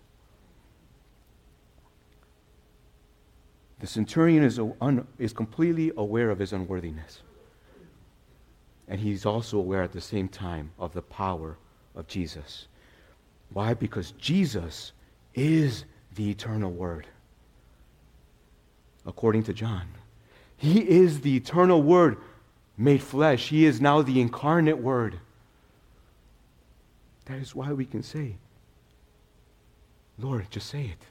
The 3.78 3.86
centurion 3.86 4.42
is, 4.42 4.58
un, 4.80 5.06
is 5.18 5.32
completely 5.32 5.92
aware 5.96 6.30
of 6.30 6.38
his 6.38 6.52
unworthiness. 6.52 7.22
And 8.88 9.00
he's 9.00 9.26
also 9.26 9.58
aware 9.58 9.82
at 9.82 9.92
the 9.92 10.00
same 10.00 10.28
time 10.28 10.70
of 10.78 10.92
the 10.92 11.02
power 11.02 11.58
of 11.94 12.06
Jesus. 12.06 12.68
Why? 13.52 13.74
Because 13.74 14.12
Jesus 14.12 14.92
is 15.34 15.84
the 16.14 16.30
eternal 16.30 16.70
Word. 16.70 17.06
According 19.04 19.44
to 19.44 19.52
John, 19.52 19.86
He 20.56 20.80
is 20.80 21.20
the 21.20 21.36
eternal 21.36 21.82
Word 21.82 22.18
made 22.76 23.02
flesh. 23.02 23.48
He 23.48 23.64
is 23.64 23.80
now 23.80 24.02
the 24.02 24.20
incarnate 24.20 24.78
Word. 24.78 25.20
That 27.26 27.38
is 27.38 27.54
why 27.54 27.72
we 27.72 27.84
can 27.84 28.02
say, 28.02 28.36
Lord, 30.18 30.46
just 30.50 30.68
say 30.68 30.82
it. 30.84 31.06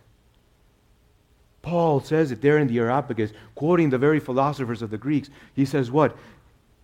Paul 1.61 1.99
says 1.99 2.31
it 2.31 2.41
there 2.41 2.59
in 2.59 2.67
the 2.67 2.77
Areopagus, 2.77 3.31
quoting 3.55 3.89
the 3.89 3.97
very 3.97 4.19
philosophers 4.19 4.81
of 4.81 4.91
the 4.91 4.97
Greeks. 4.97 5.29
He 5.55 5.65
says, 5.65 5.89
What? 5.89 6.15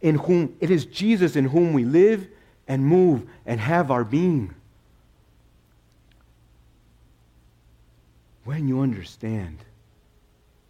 In 0.01 0.15
whom 0.15 0.55
it 0.59 0.71
is 0.71 0.85
Jesus 0.85 1.35
in 1.35 1.45
whom 1.45 1.73
we 1.73 1.85
live 1.85 2.27
and 2.67 2.85
move 2.85 3.27
and 3.45 3.59
have 3.59 3.91
our 3.91 4.03
being. 4.03 4.53
When 8.43 8.67
you 8.67 8.81
understand 8.81 9.59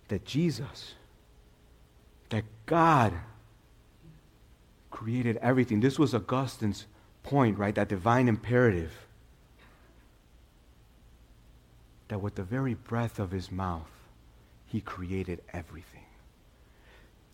that 0.10 0.26
Jesus, 0.26 0.96
that 2.30 2.44
God 2.66 3.14
created 4.90 5.38
everything, 5.38 5.80
this 5.80 5.98
was 5.98 6.14
Augustine's 6.14 6.86
point, 7.24 7.58
right? 7.58 7.74
That 7.74 7.88
divine 7.88 8.28
imperative. 8.28 8.92
That 12.10 12.20
with 12.20 12.36
the 12.36 12.44
very 12.44 12.74
breath 12.74 13.20
of 13.20 13.32
his 13.32 13.52
mouth, 13.52 13.90
he 14.66 14.82
created 14.82 15.42
everything. 15.54 16.04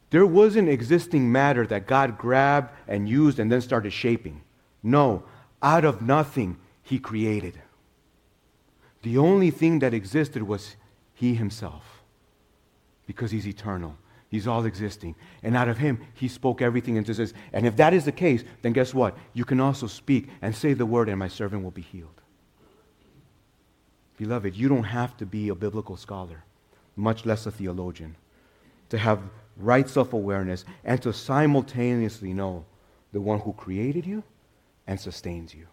There 0.10 0.26
wasn't 0.26 0.70
existing 0.70 1.32
matter 1.32 1.68
that 1.68 1.88
God 1.88 2.18
grabbed 2.18 2.72
and 2.88 3.10
used 3.10 3.40
and 3.40 3.52
then 3.52 3.62
started 3.62 3.92
shaping. 3.92 4.42
No, 4.82 5.24
out 5.62 5.84
of 5.84 6.02
nothing, 6.02 6.58
he 6.82 7.00
created. 7.00 7.60
The 9.02 9.18
only 9.18 9.52
thing 9.52 9.80
that 9.80 9.94
existed 9.94 10.44
was 10.44 10.76
he 11.14 11.36
himself 11.36 12.02
because 13.06 13.32
he's 13.32 13.48
eternal. 13.48 13.98
He's 14.30 14.48
all 14.48 14.66
existing. 14.66 15.16
And 15.42 15.56
out 15.56 15.70
of 15.70 15.78
him, 15.78 16.00
he 16.14 16.28
spoke 16.28 16.62
everything 16.62 16.98
into 16.98 17.14
this. 17.14 17.34
And 17.54 17.66
if 17.66 17.78
that 17.78 17.94
is 17.94 18.06
the 18.06 18.12
case, 18.12 18.44
then 18.62 18.74
guess 18.74 18.94
what? 18.94 19.18
You 19.34 19.46
can 19.46 19.62
also 19.62 19.88
speak 19.88 20.30
and 20.42 20.54
say 20.54 20.74
the 20.74 20.86
word, 20.86 21.08
and 21.08 21.18
my 21.18 21.30
servant 21.30 21.64
will 21.64 21.72
be 21.72 21.82
healed. 21.82 22.22
Beloved, 24.18 24.56
you 24.56 24.68
don't 24.68 24.84
have 24.84 25.16
to 25.18 25.26
be 25.26 25.48
a 25.48 25.56
biblical 25.56 25.96
scholar 25.96 26.44
much 26.98 27.26
less 27.26 27.46
a 27.46 27.52
theologian, 27.52 28.16
to 28.90 28.98
have 28.98 29.22
right 29.60 29.88
self 29.90 30.14
awareness 30.14 30.66
and 30.84 31.02
to 31.02 31.14
simultaneously 31.14 32.34
know 32.34 32.66
the 33.12 33.22
one 33.22 33.40
who 33.40 33.54
created 33.54 34.06
you 34.06 34.24
and 34.86 35.00
sustains 35.00 35.54
you. 35.54 35.68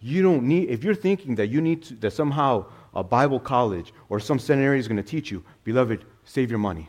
You 0.00 0.22
don't 0.22 0.44
need, 0.44 0.70
if 0.70 0.84
you're 0.84 0.94
thinking 0.94 1.34
that 1.36 1.48
you 1.48 1.60
need 1.60 1.82
to, 1.84 1.94
that 1.96 2.12
somehow 2.12 2.66
a 2.94 3.02
Bible 3.02 3.40
college 3.40 3.92
or 4.08 4.20
some 4.20 4.38
seminary 4.38 4.78
is 4.78 4.86
going 4.86 4.96
to 4.96 5.02
teach 5.02 5.30
you, 5.30 5.42
beloved, 5.64 6.04
save 6.24 6.50
your 6.50 6.60
money. 6.60 6.88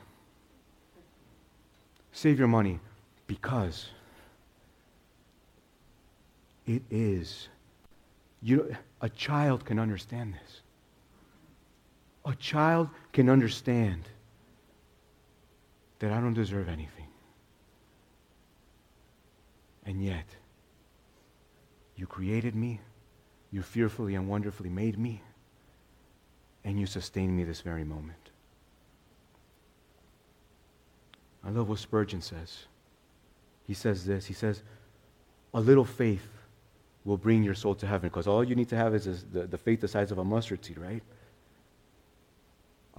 Save 2.12 2.38
your 2.38 2.48
money 2.48 2.80
because 3.26 3.90
it 6.68 6.84
is, 6.92 7.48
you, 8.42 8.76
a 9.02 9.10
child 9.10 9.66
can 9.66 9.80
understand 9.80 10.36
this. 10.36 10.62
A 12.26 12.36
child 12.36 12.90
can 13.12 13.30
understand 13.30 14.04
that 16.00 16.12
I 16.12 16.20
don't 16.20 16.34
deserve 16.34 16.68
anything. 16.68 17.08
And 19.86 20.04
yet, 20.04 20.26
you 21.96 22.08
created 22.08 22.56
me, 22.56 22.80
you 23.52 23.62
fearfully 23.62 24.16
and 24.16 24.28
wonderfully 24.30 24.70
made 24.70 24.98
me, 24.98 25.22
and 26.64 26.80
you 26.80 26.86
sustain 26.86 27.36
me 27.36 27.44
this 27.44 27.62
very 27.62 27.84
moment. 27.84 28.30
I 31.44 31.50
love 31.50 31.70
what 31.70 31.80
Spurgeon 31.80 32.22
says. 32.22 32.66
He 33.66 33.74
says 33.74 34.06
this 34.06 34.26
He 34.26 34.34
says, 34.34 34.62
A 35.54 35.60
little 35.60 35.86
faith 35.86 36.28
will 37.06 37.18
bring 37.18 37.44
your 37.44 37.56
soul 37.56 37.76
to 37.76 37.88
heaven 37.88 38.10
because 38.10 38.28
all 38.28 38.44
you 38.44 38.56
need 38.56 38.70
to 38.70 38.76
have 38.76 38.94
is 38.94 39.26
the, 39.32 39.48
the 39.48 39.58
faith 39.58 39.82
the 39.82 39.88
size 39.88 40.12
of 40.12 40.18
a 40.18 40.24
mustard 40.24 40.64
seed, 40.64 40.78
right? 40.78 41.02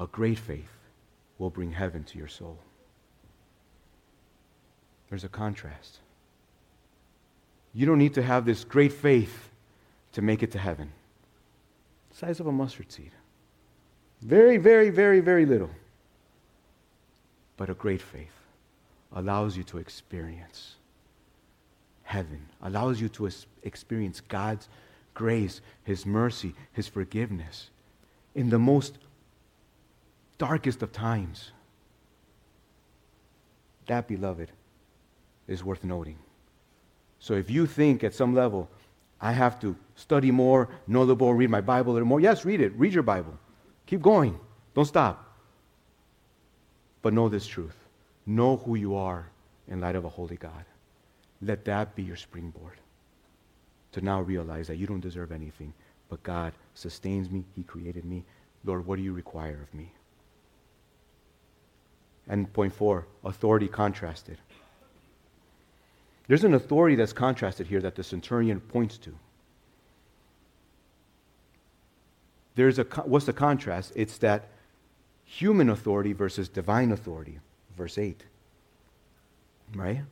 a 0.00 0.06
great 0.06 0.38
faith 0.38 0.72
will 1.38 1.50
bring 1.50 1.72
heaven 1.72 2.02
to 2.02 2.18
your 2.18 2.26
soul. 2.26 2.58
There's 5.10 5.24
a 5.24 5.28
contrast. 5.28 5.98
You 7.74 7.84
don't 7.84 7.98
need 7.98 8.14
to 8.14 8.22
have 8.22 8.44
this 8.44 8.64
great 8.64 8.92
faith 8.92 9.50
to 10.12 10.22
make 10.22 10.42
it 10.42 10.52
to 10.52 10.58
heaven. 10.58 10.92
Size 12.12 12.40
of 12.40 12.46
a 12.46 12.52
mustard 12.52 12.90
seed. 12.90 13.12
Very, 14.22 14.56
very, 14.56 14.90
very, 14.90 15.20
very 15.20 15.46
little. 15.46 15.70
But 17.56 17.70
a 17.70 17.74
great 17.74 18.02
faith 18.02 18.28
allows 19.12 19.56
you 19.56 19.64
to 19.64 19.78
experience 19.78 20.76
heaven, 22.02 22.46
allows 22.62 23.00
you 23.00 23.08
to 23.08 23.30
experience 23.62 24.20
God's 24.20 24.68
grace, 25.14 25.60
His 25.84 26.06
mercy, 26.06 26.54
His 26.72 26.88
forgiveness 26.88 27.70
in 28.34 28.50
the 28.50 28.58
most 28.58 28.98
darkest 30.38 30.82
of 30.82 30.92
times. 30.92 31.52
That, 33.86 34.08
beloved, 34.08 34.50
is 35.50 35.64
worth 35.64 35.84
noting. 35.84 36.18
So 37.18 37.34
if 37.34 37.50
you 37.50 37.66
think 37.66 38.02
at 38.02 38.14
some 38.14 38.34
level, 38.34 38.68
I 39.20 39.32
have 39.32 39.60
to 39.60 39.76
study 39.96 40.30
more, 40.30 40.68
know 40.86 41.04
the 41.04 41.14
more, 41.14 41.34
read 41.34 41.50
my 41.50 41.60
Bible 41.60 41.92
a 41.92 41.94
little 41.94 42.08
more, 42.08 42.20
yes, 42.20 42.44
read 42.46 42.60
it. 42.60 42.72
Read 42.76 42.94
your 42.94 43.02
Bible. 43.02 43.38
Keep 43.86 44.00
going. 44.00 44.38
Don't 44.74 44.86
stop. 44.86 45.26
But 47.02 47.12
know 47.12 47.28
this 47.28 47.46
truth. 47.46 47.76
Know 48.24 48.56
who 48.56 48.76
you 48.76 48.94
are 48.94 49.28
in 49.68 49.80
light 49.80 49.96
of 49.96 50.04
a 50.04 50.08
holy 50.08 50.36
God. 50.36 50.64
Let 51.42 51.64
that 51.66 51.94
be 51.94 52.02
your 52.02 52.16
springboard 52.16 52.78
to 53.92 54.00
now 54.00 54.20
realize 54.20 54.68
that 54.68 54.76
you 54.76 54.86
don't 54.86 55.00
deserve 55.00 55.32
anything, 55.32 55.72
but 56.08 56.22
God 56.22 56.52
sustains 56.74 57.30
me. 57.30 57.44
He 57.56 57.62
created 57.62 58.04
me. 58.04 58.24
Lord, 58.64 58.86
what 58.86 58.96
do 58.96 59.02
you 59.02 59.12
require 59.12 59.60
of 59.62 59.74
me? 59.74 59.92
And 62.28 62.52
point 62.52 62.72
four, 62.72 63.06
authority 63.24 63.68
contrasted. 63.68 64.38
There's 66.30 66.44
an 66.44 66.54
authority 66.54 66.94
that's 66.94 67.12
contrasted 67.12 67.66
here 67.66 67.80
that 67.80 67.96
the 67.96 68.04
centurion 68.04 68.60
points 68.60 68.98
to. 68.98 69.12
There's 72.54 72.78
a, 72.78 72.84
what's 73.04 73.26
the 73.26 73.32
contrast? 73.32 73.92
It's 73.96 74.16
that 74.18 74.46
human 75.24 75.68
authority 75.68 76.12
versus 76.12 76.48
divine 76.48 76.92
authority, 76.92 77.40
verse 77.76 77.98
8. 77.98 78.22
Right? 79.74 80.02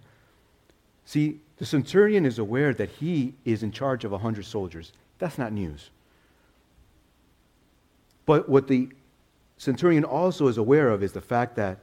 See, 1.04 1.38
the 1.58 1.64
centurion 1.64 2.26
is 2.26 2.40
aware 2.40 2.74
that 2.74 2.90
he 2.90 3.34
is 3.44 3.62
in 3.62 3.70
charge 3.70 4.04
of 4.04 4.10
100 4.10 4.44
soldiers. 4.44 4.92
That's 5.20 5.38
not 5.38 5.52
news. 5.52 5.88
But 8.26 8.48
what 8.48 8.66
the 8.66 8.88
centurion 9.56 10.02
also 10.02 10.48
is 10.48 10.58
aware 10.58 10.90
of 10.90 11.04
is 11.04 11.12
the 11.12 11.20
fact 11.20 11.54
that 11.54 11.78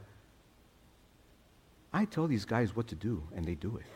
I 1.90 2.04
tell 2.04 2.26
these 2.26 2.44
guys 2.44 2.76
what 2.76 2.88
to 2.88 2.94
do, 2.94 3.22
and 3.34 3.42
they 3.42 3.54
do 3.54 3.78
it. 3.78 3.86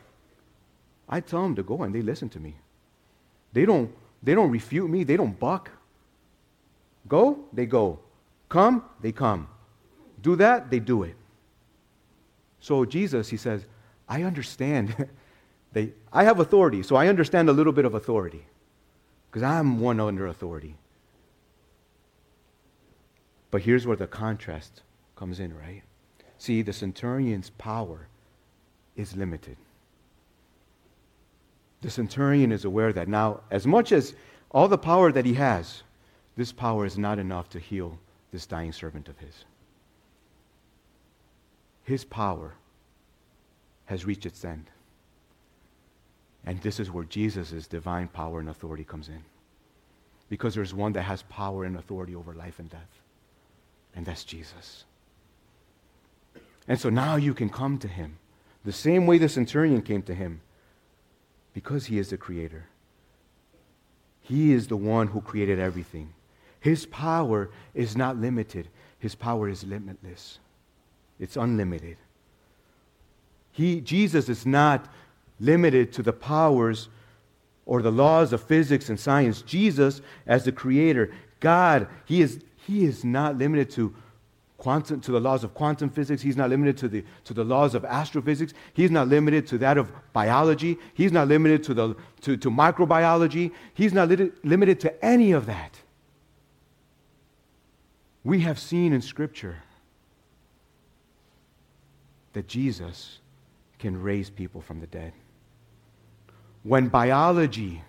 I 1.11 1.20
tell 1.20 1.42
them 1.42 1.57
to 1.57 1.62
go, 1.64 1.83
and 1.83 1.92
they 1.92 2.03
listen 2.03 2.29
to 2.31 2.40
me. 2.40 2.55
They 3.53 3.66
don't, 3.66 3.92
they 4.23 4.35
don't 4.35 4.51
refute 4.51 4.88
me, 4.88 5.03
they 5.03 5.16
don't 5.16 5.38
buck. 5.38 5.70
Go, 7.09 7.40
they 7.53 7.66
go. 7.66 7.99
Come, 8.49 8.85
they 9.01 9.11
come. 9.11 9.49
Do 10.23 10.37
that, 10.37 10.70
they 10.70 10.79
do 10.79 11.03
it. 11.03 11.16
So 12.61 12.85
Jesus, 12.85 13.29
he 13.29 13.37
says, 13.37 13.64
I 14.09 14.23
understand. 14.23 15.09
they, 15.73 15.92
I 16.12 16.25
have 16.25 16.38
authority, 16.38 16.83
so 16.85 16.94
I 16.94 17.09
understand 17.09 17.49
a 17.49 17.53
little 17.53 17.73
bit 17.73 17.85
of 17.85 17.94
authority. 17.94 18.44
Because 19.31 19.42
I'm 19.42 19.81
one 19.81 19.99
under 19.99 20.27
authority. 20.27 20.77
But 23.51 23.62
here's 23.62 23.87
where 23.87 23.96
the 23.96 24.07
contrast 24.07 24.83
comes 25.16 25.40
in, 25.40 25.57
right? 25.57 25.83
See, 26.38 26.62
the 26.62 26.73
centurion's 26.73 27.51
power 27.51 28.09
is 28.94 29.16
limited. 29.16 29.57
The 31.80 31.90
centurion 31.90 32.52
is 32.52 32.64
aware 32.64 32.92
that 32.92 33.08
now, 33.08 33.40
as 33.50 33.66
much 33.66 33.92
as 33.92 34.14
all 34.50 34.68
the 34.68 34.78
power 34.78 35.12
that 35.12 35.24
he 35.24 35.34
has, 35.34 35.82
this 36.36 36.52
power 36.52 36.84
is 36.84 36.98
not 36.98 37.18
enough 37.18 37.48
to 37.50 37.58
heal 37.58 37.98
this 38.32 38.46
dying 38.46 38.72
servant 38.72 39.08
of 39.08 39.18
his. 39.18 39.44
His 41.84 42.04
power 42.04 42.54
has 43.86 44.04
reached 44.04 44.26
its 44.26 44.44
end. 44.44 44.66
And 46.44 46.60
this 46.60 46.80
is 46.80 46.90
where 46.90 47.04
Jesus' 47.04 47.66
divine 47.66 48.08
power 48.08 48.40
and 48.40 48.48
authority 48.48 48.84
comes 48.84 49.08
in. 49.08 49.22
Because 50.28 50.54
there's 50.54 50.72
one 50.72 50.92
that 50.92 51.02
has 51.02 51.22
power 51.22 51.64
and 51.64 51.76
authority 51.76 52.14
over 52.14 52.34
life 52.34 52.58
and 52.58 52.70
death, 52.70 53.00
and 53.96 54.06
that's 54.06 54.22
Jesus. 54.24 54.84
And 56.68 56.78
so 56.78 56.88
now 56.88 57.16
you 57.16 57.34
can 57.34 57.50
come 57.50 57.78
to 57.78 57.88
him 57.88 58.18
the 58.64 58.72
same 58.72 59.06
way 59.06 59.18
the 59.18 59.28
centurion 59.28 59.82
came 59.82 60.02
to 60.02 60.14
him 60.14 60.40
because 61.52 61.86
he 61.86 61.98
is 61.98 62.10
the 62.10 62.16
creator. 62.16 62.66
He 64.20 64.52
is 64.52 64.68
the 64.68 64.76
one 64.76 65.08
who 65.08 65.20
created 65.20 65.58
everything. 65.58 66.12
His 66.60 66.86
power 66.86 67.50
is 67.74 67.96
not 67.96 68.18
limited, 68.18 68.68
his 68.98 69.14
power 69.14 69.48
is 69.48 69.64
limitless, 69.64 70.38
it's 71.18 71.36
unlimited. 71.36 71.96
He, 73.52 73.80
Jesus 73.80 74.28
is 74.28 74.46
not 74.46 74.86
limited 75.40 75.92
to 75.94 76.02
the 76.02 76.12
powers 76.12 76.88
or 77.66 77.82
the 77.82 77.90
laws 77.90 78.32
of 78.32 78.42
physics 78.42 78.88
and 78.88 79.00
science. 79.00 79.42
Jesus, 79.42 80.00
as 80.26 80.44
the 80.44 80.52
creator, 80.52 81.10
God, 81.40 81.88
he 82.04 82.20
is, 82.20 82.40
he 82.66 82.84
is 82.84 83.04
not 83.04 83.38
limited 83.38 83.70
to 83.70 83.94
quantum, 84.61 85.01
to 85.01 85.11
the 85.11 85.18
laws 85.18 85.42
of 85.42 85.55
quantum 85.55 85.90
physics. 85.90 86.23
He's 86.23 86.37
not 86.37 86.51
limited 86.51 86.77
to 86.77 86.88
the, 86.88 87.05
to 87.25 87.35
the 87.35 87.42
laws 87.42 87.75
of 87.75 87.85
astrophysics. 87.85 88.53
He's 88.75 88.90
not 88.90 89.09
limited 89.09 89.46
to 89.49 89.59
that 89.59 89.77
of 89.79 89.90
biology. 90.12 90.79
He's 90.94 91.11
not 91.11 91.27
limited 91.27 91.64
to, 91.64 91.75
the, 91.75 91.96
to, 92.20 92.37
to 92.37 92.51
microbiology. 92.51 93.51
He's 93.75 93.92
not 93.92 94.09
li- 94.09 94.31
limited 94.44 94.79
to 94.81 95.05
any 95.05 95.33
of 95.33 95.46
that. 95.46 95.81
We 98.23 98.40
have 98.40 98.59
seen 98.59 98.92
in 98.92 99.01
Scripture 99.01 99.62
that 102.35 102.46
Jesus 102.46 103.18
can 103.79 104.01
raise 104.01 104.29
people 104.31 104.61
from 104.61 104.81
the 104.81 104.87
dead. 104.87 105.14
When 106.62 106.88
biology 106.88 107.83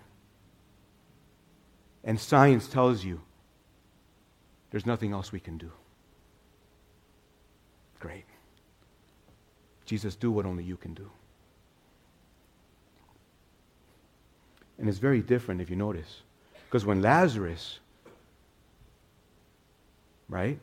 and 2.02 2.18
science 2.18 2.66
tells 2.66 3.04
you 3.04 3.20
there's 4.70 4.86
nothing 4.86 5.12
else 5.12 5.30
we 5.32 5.38
can 5.38 5.58
do. 5.58 5.70
Great. 8.02 8.24
Jesus, 9.86 10.16
do 10.16 10.32
what 10.32 10.44
only 10.44 10.64
you 10.64 10.76
can 10.76 10.92
do. 10.92 11.08
And 14.76 14.88
it's 14.88 14.98
very 14.98 15.20
different 15.22 15.60
if 15.60 15.70
you 15.70 15.76
notice. 15.76 16.22
Because 16.66 16.84
when 16.84 17.00
Lazarus, 17.00 17.78
right? 20.28 20.58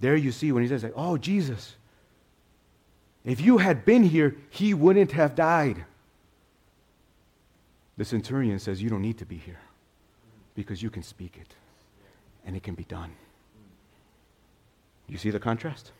There 0.00 0.16
you 0.16 0.32
see 0.32 0.50
when 0.50 0.62
he 0.62 0.68
says, 0.70 0.82
like, 0.82 0.94
oh, 0.96 1.18
Jesus, 1.18 1.76
if 3.22 3.42
you 3.42 3.58
had 3.58 3.84
been 3.84 4.02
here, 4.02 4.34
he 4.48 4.72
wouldn't 4.72 5.12
have 5.12 5.34
died. 5.34 5.84
The 7.98 8.04
centurion 8.06 8.58
says, 8.58 8.82
You 8.82 8.88
don't 8.88 9.02
need 9.02 9.18
to 9.18 9.26
be 9.26 9.36
here 9.36 9.60
because 10.54 10.82
you 10.82 10.88
can 10.88 11.02
speak 11.02 11.36
it 11.38 11.54
and 12.46 12.56
it 12.56 12.62
can 12.62 12.74
be 12.74 12.84
done. 12.84 13.12
You 15.06 15.18
see 15.18 15.30
the 15.30 15.38
contrast? 15.38 15.92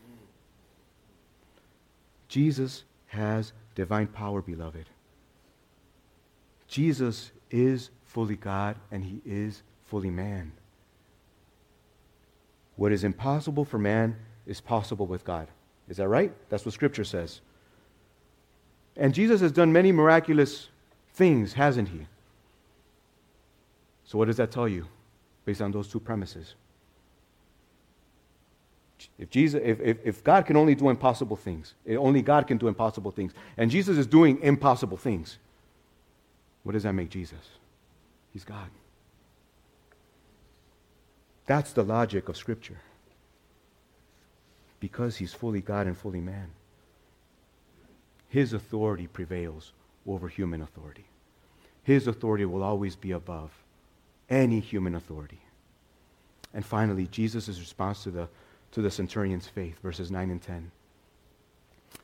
Jesus 2.28 2.84
has 3.06 3.52
divine 3.74 4.06
power, 4.06 4.40
beloved. 4.42 4.86
Jesus 6.68 7.30
is 7.50 7.90
fully 8.04 8.36
God 8.36 8.76
and 8.90 9.04
he 9.04 9.20
is 9.24 9.62
fully 9.86 10.10
man. 10.10 10.52
What 12.76 12.92
is 12.92 13.04
impossible 13.04 13.64
for 13.64 13.78
man 13.78 14.16
is 14.46 14.60
possible 14.60 15.06
with 15.06 15.24
God. 15.24 15.48
Is 15.88 15.98
that 15.98 16.08
right? 16.08 16.32
That's 16.48 16.64
what 16.64 16.74
Scripture 16.74 17.04
says. 17.04 17.40
And 18.96 19.14
Jesus 19.14 19.40
has 19.40 19.52
done 19.52 19.72
many 19.72 19.92
miraculous 19.92 20.68
things, 21.12 21.52
hasn't 21.52 21.88
he? 21.88 22.06
So, 24.04 24.18
what 24.18 24.26
does 24.26 24.36
that 24.36 24.50
tell 24.50 24.68
you 24.68 24.86
based 25.44 25.60
on 25.60 25.72
those 25.72 25.88
two 25.88 26.00
premises? 26.00 26.54
If, 29.18 29.30
Jesus, 29.30 29.60
if, 29.64 29.80
if, 29.80 29.98
if 30.04 30.24
God 30.24 30.46
can 30.46 30.56
only 30.56 30.74
do 30.74 30.88
impossible 30.88 31.36
things, 31.36 31.74
eh, 31.86 31.96
only 31.96 32.22
God 32.22 32.46
can 32.46 32.58
do 32.58 32.68
impossible 32.68 33.10
things, 33.10 33.32
and 33.56 33.70
Jesus 33.70 33.96
is 33.98 34.06
doing 34.06 34.40
impossible 34.42 34.96
things, 34.96 35.38
what 36.62 36.72
does 36.72 36.82
that 36.82 36.92
make 36.92 37.10
Jesus? 37.10 37.38
He's 38.32 38.44
God. 38.44 38.68
That's 41.46 41.72
the 41.72 41.84
logic 41.84 42.28
of 42.28 42.36
Scripture. 42.36 42.78
Because 44.80 45.16
he's 45.16 45.32
fully 45.32 45.60
God 45.60 45.86
and 45.86 45.96
fully 45.96 46.20
man, 46.20 46.50
his 48.28 48.52
authority 48.52 49.06
prevails 49.06 49.72
over 50.06 50.28
human 50.28 50.62
authority. 50.62 51.04
His 51.82 52.06
authority 52.06 52.44
will 52.44 52.62
always 52.62 52.96
be 52.96 53.12
above 53.12 53.50
any 54.28 54.60
human 54.60 54.94
authority. 54.94 55.40
And 56.52 56.64
finally, 56.64 57.06
Jesus' 57.06 57.48
response 57.48 58.02
to 58.04 58.10
the 58.10 58.28
to 58.74 58.82
the 58.82 58.90
centurion's 58.90 59.46
faith, 59.46 59.78
verses 59.82 60.10
9 60.10 60.30
and 60.30 60.42
10. 60.42 60.70
It 61.94 62.00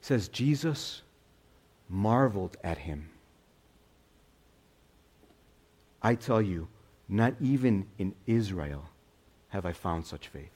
says, 0.00 0.26
Jesus 0.26 1.02
marveled 1.88 2.56
at 2.64 2.78
him. 2.78 3.08
I 6.02 6.16
tell 6.16 6.42
you, 6.42 6.66
not 7.08 7.34
even 7.40 7.86
in 7.96 8.12
Israel 8.26 8.84
have 9.50 9.64
I 9.64 9.72
found 9.72 10.04
such 10.04 10.26
faith. 10.28 10.50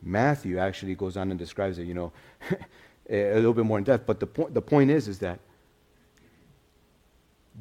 Matthew 0.00 0.58
actually 0.58 0.94
goes 0.94 1.16
on 1.16 1.30
and 1.30 1.38
describes 1.38 1.78
it, 1.78 1.84
you 1.84 1.94
know, 1.94 2.12
a 3.10 3.34
little 3.34 3.52
bit 3.52 3.66
more 3.66 3.78
in 3.78 3.84
depth. 3.84 4.06
But 4.06 4.20
the, 4.20 4.26
point, 4.26 4.54
the 4.54 4.62
point 4.62 4.92
is, 4.92 5.08
is 5.08 5.18
that 5.18 5.40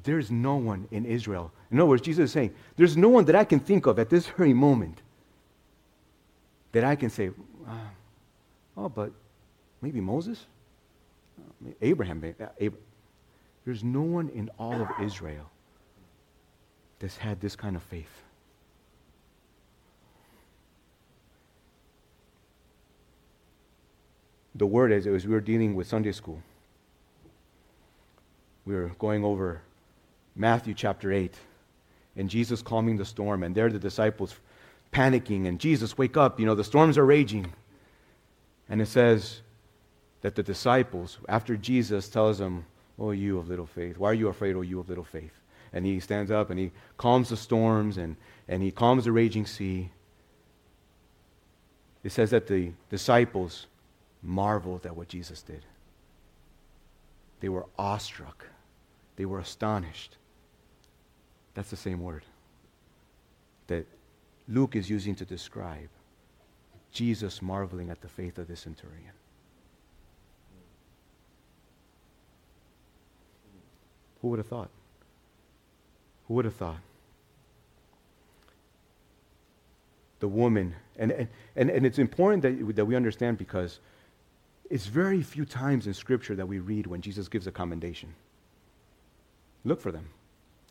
there's 0.04 0.30
no 0.30 0.56
one 0.56 0.88
in 0.91 1.06
Israel. 1.06 1.52
In 1.71 1.80
other 1.80 1.89
words, 1.89 2.04
Jesus 2.04 2.25
is 2.25 2.32
saying, 2.32 2.54
there's 2.78 2.95
no 2.95 3.10
one 3.10 3.25
that 3.25 3.36
I 3.36 3.43
can 3.43 3.60
think 3.60 3.88
of 3.88 3.97
at 3.97 4.12
this 4.12 4.28
very 4.28 4.54
moment 4.54 5.02
that 6.71 6.84
I 6.84 6.95
can 6.95 7.10
say, 7.10 7.32
uh, 7.67 7.73
oh, 8.77 8.89
but 8.89 9.12
maybe 9.82 9.99
Moses? 9.99 10.45
Abraham, 11.82 12.23
uh. 12.39 12.69
There's 13.65 13.84
no 13.84 14.01
one 14.01 14.29
in 14.29 14.49
all 14.58 14.82
of 14.82 14.88
Israel 15.03 15.49
that's 16.99 17.17
had 17.17 17.39
this 17.39 17.55
kind 17.55 17.75
of 17.75 17.84
faith. 17.84 18.10
The 24.55 24.65
word, 24.65 24.91
as, 24.91 25.08
as 25.08 25.25
we 25.25 25.34
were 25.34 25.39
dealing 25.39 25.75
with 25.75 25.88
Sunday 25.88 26.12
school, 26.12 26.41
we 28.65 28.73
were 28.75 28.91
going 28.99 29.23
over 29.23 29.62
Matthew 30.36 30.73
chapter 30.73 31.12
8 31.12 31.34
and 32.17 32.29
Jesus 32.29 32.62
calming 32.62 32.97
the 32.97 33.05
storm, 33.05 33.43
and 33.43 33.55
there 33.55 33.69
the 33.69 33.79
disciples 33.79 34.36
panicking, 34.91 35.47
and 35.47 35.60
Jesus, 35.60 35.97
wake 35.97 36.17
up, 36.17 36.39
you 36.39 36.45
know, 36.45 36.56
the 36.56 36.63
storms 36.63 36.97
are 36.97 37.06
raging. 37.06 37.54
And 38.67 38.82
it 38.82 38.88
says 38.88 39.41
that 40.21 40.36
the 40.36 40.43
disciples, 40.43 41.17
after 41.28 41.58
Jesus 41.58 42.10
tells 42.10 42.38
them, 42.38 42.65
Oh, 42.97 43.12
you 43.12 43.38
of 43.38 43.47
little 43.47 43.65
faith, 43.65 43.97
why 43.97 44.10
are 44.10 44.13
you 44.13 44.28
afraid, 44.28 44.56
oh, 44.56 44.62
you 44.62 44.80
of 44.80 44.89
little 44.89 45.06
faith? 45.06 45.32
And 45.71 45.86
he 45.86 45.99
stands 46.02 46.32
up 46.32 46.49
and 46.49 46.60
he 46.60 46.71
calms 46.97 47.30
the 47.30 47.38
storms 47.38 47.97
and, 47.97 48.17
and 48.47 48.62
he 48.62 48.71
calms 48.71 49.06
the 49.06 49.12
raging 49.12 49.45
sea. 49.45 49.89
It 52.04 52.12
says 52.12 52.32
that 52.32 52.47
the 52.47 52.73
disciples 52.89 53.67
marveled 54.21 54.86
at 54.86 54.95
what 54.95 55.08
Jesus 55.08 55.41
did. 55.41 55.65
They 57.39 57.49
were 57.49 57.67
awestruck, 57.78 58.45
they 59.15 59.25
were 59.25 59.39
astonished. 59.39 60.17
That's 61.54 61.69
the 61.69 61.78
same 61.78 62.02
word. 62.02 62.23
That 63.67 63.86
Luke 64.49 64.75
is 64.75 64.89
using 64.89 65.13
to 65.15 65.25
describe 65.25 65.89
Jesus 66.91 67.41
marveling 67.41 67.91
at 67.91 68.01
the 68.01 68.07
faith 68.07 68.39
of 68.39 68.47
this 68.47 68.61
centurion. 68.61 69.11
Who 74.21 74.30
would 74.30 74.39
have 74.39 74.47
thought? 74.47 74.69
Who 76.28 76.34
would 76.34 76.45
have 76.45 76.55
thought? 76.55 76.80
The 80.19 80.28
woman, 80.28 80.76
and, 80.97 81.28
and, 81.55 81.69
and 81.69 81.86
it's 81.86 81.99
important 81.99 82.41
that, 82.41 82.76
that 82.76 82.86
we 82.86 82.95
understand 82.95 83.38
because 83.38 83.80
it's 84.69 84.88
very 84.88 85.21
few 85.21 85.45
times 85.45 85.88
in 85.88 85.93
Scripture 85.93 86.36
that 86.36 86.47
we 86.47 86.59
read 86.59 86.88
when 86.88 87.01
Jesus 87.01 87.30
gives 87.30 87.47
a 87.47 87.51
commendation. 87.51 88.13
Look 89.63 89.80
for 89.80 89.91
them. 89.91 90.09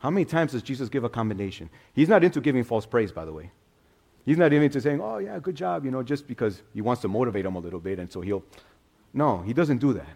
How 0.01 0.11
many 0.11 0.25
times 0.25 0.53
does 0.53 0.63
Jesus 0.63 0.89
give 0.89 1.05
a 1.05 1.09
commendation? 1.09 1.71
He's 1.95 2.09
not 2.09 2.23
into 2.23 2.41
giving 2.41 2.65
false 2.65 2.85
praise, 2.85 3.11
by 3.11 3.25
the 3.25 3.33
way. 3.33 3.51
He's 4.29 4.37
not 4.37 4.53
even 4.53 4.65
into 4.65 4.81
saying, 4.81 5.01
oh, 5.01 5.19
yeah, 5.19 5.39
good 5.39 5.55
job, 5.55 5.85
you 5.85 5.91
know, 5.91 6.03
just 6.03 6.27
because 6.27 6.63
he 6.75 6.83
wants 6.83 7.01
to 7.03 7.09
motivate 7.09 7.45
them 7.45 7.57
a 7.57 7.59
little 7.59 7.81
bit, 7.81 7.99
and 7.99 8.11
so 8.13 8.21
he'll. 8.21 8.45
No, 9.15 9.39
he 9.43 9.55
doesn't 9.55 9.79
do 9.79 9.95
that. 9.95 10.15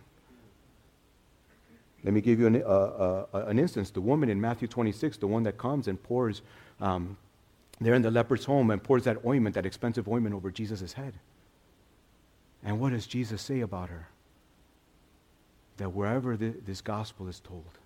Let 2.04 2.12
me 2.12 2.20
give 2.20 2.38
you 2.38 2.46
an, 2.46 2.62
uh, 2.62 2.66
uh, 2.66 3.26
an 3.46 3.58
instance. 3.58 3.90
The 3.90 4.00
woman 4.00 4.28
in 4.28 4.40
Matthew 4.40 4.68
26, 4.68 5.16
the 5.16 5.26
one 5.26 5.44
that 5.44 5.56
comes 5.56 5.88
and 5.88 6.02
pours, 6.02 6.42
um, 6.80 7.16
there 7.80 7.94
in 7.94 8.02
the 8.02 8.10
leper's 8.10 8.44
home, 8.44 8.70
and 8.70 8.82
pours 8.82 9.04
that 9.04 9.24
ointment, 9.24 9.54
that 9.54 9.64
expensive 9.64 10.06
ointment, 10.08 10.34
over 10.34 10.50
Jesus' 10.50 10.92
head. 10.92 11.14
And 12.62 12.78
what 12.80 12.90
does 12.90 13.06
Jesus 13.06 13.40
say 13.40 13.60
about 13.60 13.88
her? 13.88 14.08
that 15.78 15.88
wherever 15.88 16.36
this 16.36 16.80
gospel 16.80 17.28
is 17.28 17.40
told, 17.40 17.78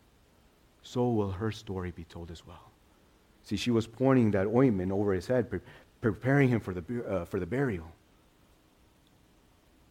so 0.83 1.09
will 1.09 1.31
her 1.31 1.51
story 1.51 1.91
be 1.91 2.05
told 2.05 2.31
as 2.31 2.47
well. 2.47 2.71
See, 3.43 3.57
she 3.57 3.71
was 3.71 3.87
pouring 3.87 4.33
that 4.33 4.47
ointment 4.47 4.93
over 4.93 5.13
his 5.13 5.27
head, 5.27 5.49
preparing 6.13 6.49
him 6.49 6.61
for 6.61 6.75
the, 6.75 7.05
uh, 7.07 7.25
for 7.25 7.41
the 7.41 7.47
burial. 7.47 7.91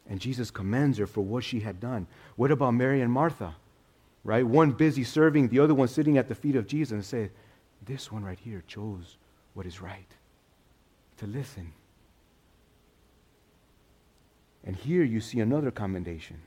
And 0.07 0.19
Jesus 0.19 0.51
commends 0.51 0.97
her 0.97 1.07
for 1.07 1.21
what 1.21 1.43
she 1.43 1.61
had 1.61 1.79
done. 1.79 2.07
What 2.35 2.51
about 2.51 2.71
Mary 2.71 3.01
and 3.01 3.11
Martha? 3.11 3.55
Right? 4.23 4.45
One 4.45 4.71
busy 4.71 5.03
serving, 5.03 5.49
the 5.49 5.59
other 5.59 5.73
one 5.73 5.87
sitting 5.87 6.17
at 6.17 6.27
the 6.27 6.35
feet 6.35 6.55
of 6.55 6.67
Jesus 6.67 6.91
and 6.91 7.05
say, 7.05 7.31
This 7.85 8.11
one 8.11 8.23
right 8.23 8.39
here 8.39 8.63
chose 8.67 9.17
what 9.53 9.65
is 9.65 9.81
right. 9.81 10.11
To 11.17 11.27
listen. 11.27 11.73
And 14.63 14.75
here 14.75 15.03
you 15.03 15.21
see 15.21 15.39
another 15.39 15.71
commendation. 15.71 16.41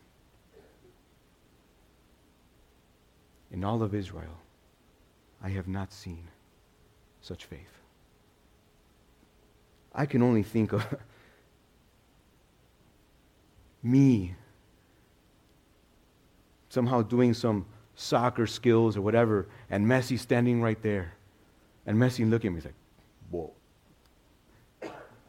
In 3.51 3.65
all 3.65 3.83
of 3.83 3.95
Israel, 3.95 4.39
I 5.43 5.49
have 5.51 5.69
not 5.69 5.93
seen 5.93 6.29
such 7.23 7.45
faith. 7.45 7.78
I 9.99 10.07
can 10.07 10.23
only 10.23 10.45
think 10.45 10.73
of 10.73 10.87
me 13.83 14.37
somehow 16.69 17.03
doing 17.03 17.35
some 17.35 17.67
soccer 17.97 18.47
skills 18.47 18.97
or 18.97 19.03
whatever, 19.03 19.49
and 19.69 19.85
Messi 19.85 20.17
standing 20.17 20.63
right 20.63 20.81
there. 20.83 21.15
And 21.85 21.99
Messi 21.99 22.31
looking 22.31 22.49
at 22.49 22.53
me, 22.53 22.57
he's 22.59 22.65
like, 22.67 22.75
whoa. 23.31 23.53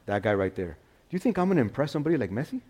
That 0.05 0.21
guy 0.21 0.35
right 0.35 0.53
there. 0.53 0.77
Do 1.09 1.15
you 1.15 1.19
think 1.19 1.39
I'm 1.39 1.47
going 1.47 1.55
to 1.55 1.61
impress 1.61 1.91
somebody 1.91 2.17
like 2.17 2.29
Messi? 2.29 2.61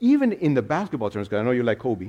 Even 0.00 0.32
in 0.32 0.54
the 0.54 0.62
basketball 0.62 1.10
terms, 1.10 1.28
because 1.28 1.42
I 1.42 1.44
know 1.44 1.52
you 1.52 1.62
like 1.62 1.78
Kobe. 1.78 2.06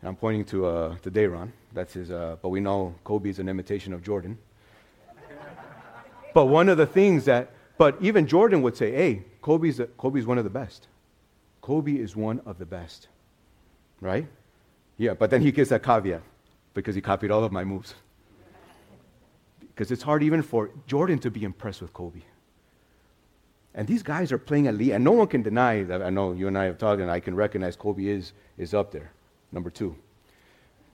And 0.00 0.08
I'm 0.08 0.16
pointing 0.16 0.46
to, 0.46 0.64
uh, 0.64 0.96
to 1.02 1.10
Dayron. 1.10 1.50
That's 1.74 1.92
his, 1.92 2.10
uh, 2.10 2.36
but 2.40 2.48
we 2.48 2.60
know 2.60 2.94
Kobe 3.04 3.28
is 3.28 3.38
an 3.38 3.50
imitation 3.50 3.92
of 3.92 4.02
Jordan. 4.02 4.38
But 6.34 6.46
one 6.46 6.68
of 6.68 6.76
the 6.76 6.86
things 6.86 7.24
that, 7.24 7.50
but 7.76 7.96
even 8.00 8.26
Jordan 8.26 8.62
would 8.62 8.76
say, 8.76 8.92
hey, 8.92 9.24
Kobe's, 9.42 9.80
Kobe's 9.96 10.26
one 10.26 10.38
of 10.38 10.44
the 10.44 10.50
best. 10.50 10.88
Kobe 11.60 11.92
is 11.92 12.16
one 12.16 12.40
of 12.46 12.58
the 12.58 12.66
best. 12.66 13.08
Right? 14.00 14.26
Yeah, 14.96 15.14
but 15.14 15.30
then 15.30 15.42
he 15.42 15.52
gives 15.52 15.70
that 15.70 15.82
caveat 15.82 16.22
because 16.74 16.94
he 16.94 17.00
copied 17.00 17.30
all 17.30 17.44
of 17.44 17.52
my 17.52 17.64
moves. 17.64 17.94
Because 19.60 19.90
it's 19.90 20.02
hard 20.02 20.22
even 20.22 20.42
for 20.42 20.70
Jordan 20.86 21.18
to 21.20 21.30
be 21.30 21.44
impressed 21.44 21.82
with 21.82 21.92
Kobe. 21.92 22.22
And 23.74 23.86
these 23.86 24.02
guys 24.02 24.32
are 24.32 24.38
playing 24.38 24.66
elite, 24.66 24.92
and 24.92 25.04
no 25.04 25.12
one 25.12 25.28
can 25.28 25.42
deny 25.42 25.84
that. 25.84 26.02
I 26.02 26.10
know 26.10 26.32
you 26.32 26.48
and 26.48 26.58
I 26.58 26.64
have 26.64 26.78
talked, 26.78 27.00
and 27.00 27.10
I 27.10 27.20
can 27.20 27.36
recognize 27.36 27.76
Kobe 27.76 28.06
is, 28.06 28.32
is 28.56 28.74
up 28.74 28.90
there, 28.90 29.12
number 29.52 29.70
two. 29.70 29.94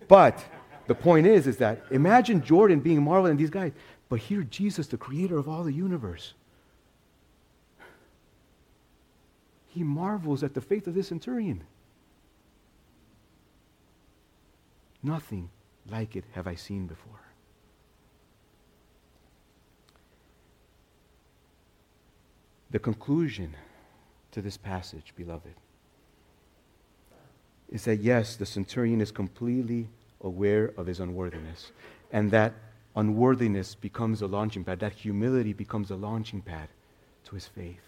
But 0.06 0.44
the 0.86 0.94
point 0.94 1.26
is, 1.26 1.46
is 1.46 1.56
that 1.58 1.82
imagine 1.90 2.42
Jordan 2.42 2.80
being 2.80 3.02
marveling 3.02 3.30
and 3.30 3.40
these 3.40 3.48
guys, 3.48 3.72
but 4.08 4.20
here 4.20 4.42
Jesus, 4.42 4.86
the 4.86 4.96
creator 4.96 5.38
of 5.38 5.48
all 5.48 5.64
the 5.64 5.72
universe, 5.72 6.34
he 9.66 9.82
marvels 9.82 10.44
at 10.44 10.54
the 10.54 10.60
faith 10.60 10.86
of 10.86 10.94
this 10.94 11.08
centurion. 11.08 11.64
Nothing 15.02 15.50
like 15.90 16.16
it 16.16 16.24
have 16.32 16.46
I 16.46 16.54
seen 16.54 16.86
before. 16.86 17.20
The 22.70 22.78
conclusion 22.78 23.54
to 24.32 24.42
this 24.42 24.56
passage, 24.56 25.12
beloved, 25.16 25.54
is 27.70 27.84
that 27.84 28.00
yes, 28.00 28.36
the 28.36 28.46
centurion 28.46 29.00
is 29.00 29.10
completely 29.12 29.88
aware 30.20 30.72
of 30.76 30.86
his 30.86 31.00
unworthiness, 31.00 31.70
and 32.12 32.30
that 32.30 32.52
unworthiness 32.96 33.74
becomes 33.74 34.22
a 34.22 34.26
launching 34.26 34.64
pad, 34.64 34.80
that 34.80 34.92
humility 34.92 35.52
becomes 35.52 35.90
a 35.90 35.96
launching 35.96 36.40
pad 36.40 36.68
to 37.24 37.34
his 37.34 37.46
faith. 37.46 37.80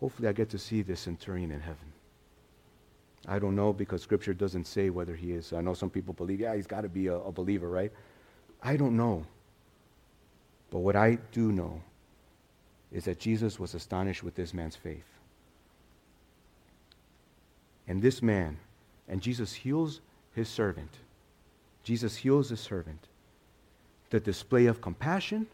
Hopefully, 0.00 0.28
I 0.28 0.32
get 0.32 0.50
to 0.50 0.58
see 0.58 0.82
this 0.82 1.00
centurion 1.00 1.50
in 1.50 1.60
heaven. 1.60 1.92
I 3.26 3.38
don't 3.38 3.56
know 3.56 3.72
because 3.72 4.02
Scripture 4.02 4.34
doesn't 4.34 4.66
say 4.66 4.90
whether 4.90 5.14
he 5.14 5.32
is. 5.32 5.52
I 5.52 5.62
know 5.62 5.74
some 5.74 5.90
people 5.90 6.12
believe, 6.12 6.40
yeah, 6.40 6.54
he's 6.54 6.66
got 6.66 6.82
to 6.82 6.88
be 6.88 7.06
a, 7.06 7.16
a 7.16 7.32
believer, 7.32 7.68
right? 7.68 7.92
I 8.62 8.76
don't 8.76 8.96
know. 8.96 9.24
But 10.70 10.80
what 10.80 10.96
I 10.96 11.18
do 11.32 11.52
know 11.52 11.80
is 12.92 13.04
that 13.04 13.18
Jesus 13.18 13.58
was 13.58 13.74
astonished 13.74 14.22
with 14.22 14.34
this 14.34 14.52
man's 14.52 14.76
faith. 14.76 15.06
And 17.88 18.02
this 18.02 18.22
man, 18.22 18.58
and 19.08 19.20
Jesus 19.20 19.52
heals 19.52 20.00
his 20.34 20.48
servant. 20.48 20.90
Jesus 21.84 22.16
heals 22.16 22.48
his 22.48 22.60
servant. 22.60 23.06
The 24.10 24.18
display 24.18 24.66
of 24.66 24.80
compassion, 24.80 25.46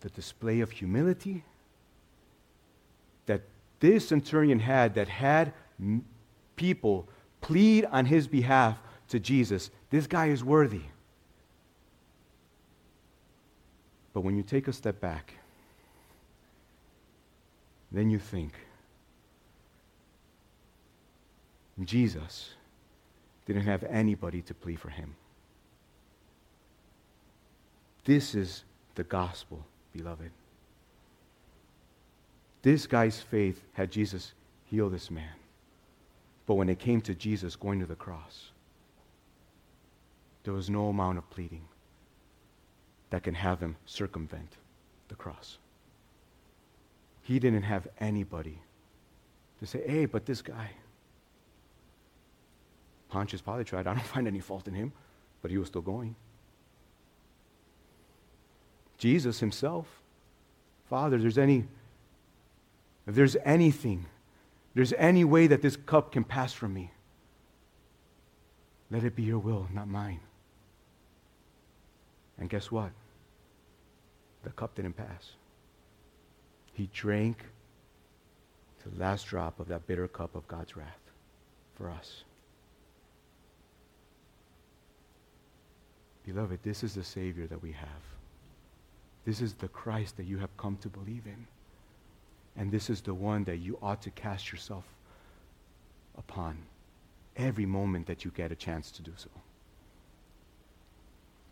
the 0.00 0.08
display 0.10 0.60
of 0.60 0.70
humility 0.70 1.44
that 3.26 3.42
this 3.80 4.08
centurion 4.08 4.60
had, 4.60 4.94
that 4.94 5.08
had 5.08 5.52
people 6.56 7.08
plead 7.40 7.84
on 7.86 8.06
his 8.06 8.26
behalf 8.26 8.78
to 9.08 9.20
Jesus. 9.20 9.70
This 9.90 10.06
guy 10.06 10.26
is 10.26 10.42
worthy. 10.42 10.82
But 14.12 14.22
when 14.22 14.36
you 14.36 14.42
take 14.42 14.68
a 14.68 14.72
step 14.72 15.00
back, 15.00 15.34
then 17.90 18.10
you 18.10 18.18
think 18.18 18.52
Jesus 21.84 22.50
didn't 23.48 23.62
have 23.62 23.82
anybody 23.84 24.42
to 24.42 24.52
plead 24.52 24.78
for 24.78 24.90
him. 24.90 25.16
This 28.04 28.34
is 28.34 28.64
the 28.94 29.04
gospel, 29.04 29.64
beloved. 29.92 30.30
This 32.60 32.86
guy's 32.86 33.20
faith 33.20 33.64
had 33.72 33.90
Jesus 33.90 34.34
heal 34.66 34.90
this 34.90 35.10
man. 35.10 35.32
But 36.44 36.54
when 36.54 36.68
it 36.68 36.78
came 36.78 37.00
to 37.02 37.14
Jesus 37.14 37.56
going 37.56 37.80
to 37.80 37.86
the 37.86 37.94
cross, 37.94 38.50
there 40.44 40.52
was 40.52 40.68
no 40.68 40.88
amount 40.88 41.16
of 41.16 41.28
pleading 41.30 41.64
that 43.08 43.22
can 43.22 43.34
have 43.34 43.60
him 43.60 43.76
circumvent 43.86 44.56
the 45.08 45.14
cross. 45.14 45.56
He 47.22 47.38
didn't 47.38 47.62
have 47.62 47.88
anybody 47.98 48.58
to 49.60 49.66
say, 49.66 49.82
hey, 49.86 50.04
but 50.04 50.26
this 50.26 50.42
guy. 50.42 50.70
Pontius 53.08 53.40
Pilate 53.40 53.66
tried. 53.66 53.86
I 53.86 53.94
don't 53.94 54.02
find 54.14 54.26
any 54.26 54.40
fault 54.40 54.68
in 54.68 54.74
him, 54.74 54.92
but 55.42 55.50
he 55.50 55.58
was 55.58 55.68
still 55.68 55.82
going. 55.82 56.14
Jesus 58.98 59.40
himself, 59.40 59.86
Father, 60.88 61.18
there's 61.18 61.38
any, 61.38 61.64
if 63.06 63.14
there's 63.14 63.36
anything, 63.44 64.06
there's 64.74 64.92
any 64.94 65.24
way 65.24 65.46
that 65.46 65.62
this 65.62 65.76
cup 65.76 66.12
can 66.12 66.24
pass 66.24 66.52
from 66.52 66.74
me, 66.74 66.90
let 68.90 69.04
it 69.04 69.14
be 69.14 69.22
your 69.22 69.38
will, 69.38 69.68
not 69.72 69.86
mine. 69.86 70.20
And 72.38 72.48
guess 72.48 72.70
what? 72.70 72.90
The 74.44 74.50
cup 74.50 74.74
didn't 74.74 74.94
pass. 74.94 75.32
He 76.72 76.88
drank 76.92 77.44
the 78.84 78.98
last 79.00 79.26
drop 79.26 79.60
of 79.60 79.68
that 79.68 79.86
bitter 79.86 80.08
cup 80.08 80.34
of 80.34 80.46
God's 80.48 80.76
wrath 80.76 81.00
for 81.74 81.90
us. 81.90 82.22
Beloved, 86.28 86.58
this 86.62 86.84
is 86.84 86.94
the 86.94 87.02
Savior 87.02 87.46
that 87.46 87.62
we 87.62 87.72
have. 87.72 88.02
This 89.24 89.40
is 89.40 89.54
the 89.54 89.68
Christ 89.68 90.18
that 90.18 90.26
you 90.26 90.36
have 90.36 90.54
come 90.58 90.76
to 90.82 90.88
believe 90.90 91.22
in. 91.24 91.46
And 92.54 92.70
this 92.70 92.90
is 92.90 93.00
the 93.00 93.14
one 93.14 93.44
that 93.44 93.56
you 93.56 93.78
ought 93.80 94.02
to 94.02 94.10
cast 94.10 94.52
yourself 94.52 94.84
upon 96.18 96.58
every 97.34 97.64
moment 97.64 98.06
that 98.08 98.26
you 98.26 98.30
get 98.30 98.52
a 98.52 98.56
chance 98.56 98.90
to 98.90 99.02
do 99.02 99.12
so. 99.16 99.30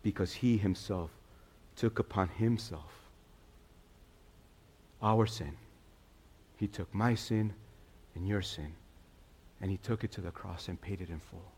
Because 0.03 0.31
he 0.31 0.57
himself 0.57 1.09
took 1.75 1.97
upon 1.97 2.27
himself 2.27 3.09
our 5.01 5.25
sin. 5.25 5.57
He 6.55 6.67
took 6.67 6.93
my 6.93 7.15
sin 7.15 7.55
and 8.13 8.27
your 8.27 8.43
sin, 8.43 8.73
and 9.59 9.71
he 9.71 9.77
took 9.77 10.03
it 10.03 10.11
to 10.11 10.21
the 10.21 10.29
cross 10.29 10.67
and 10.67 10.79
paid 10.79 11.01
it 11.01 11.09
in 11.09 11.19
full. 11.19 11.51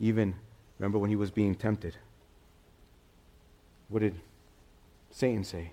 Even, 0.00 0.34
remember 0.78 0.98
when 0.98 1.10
he 1.10 1.16
was 1.16 1.30
being 1.30 1.54
tempted? 1.54 1.96
What 3.88 4.00
did 4.00 4.14
Satan 5.10 5.44
say? 5.44 5.70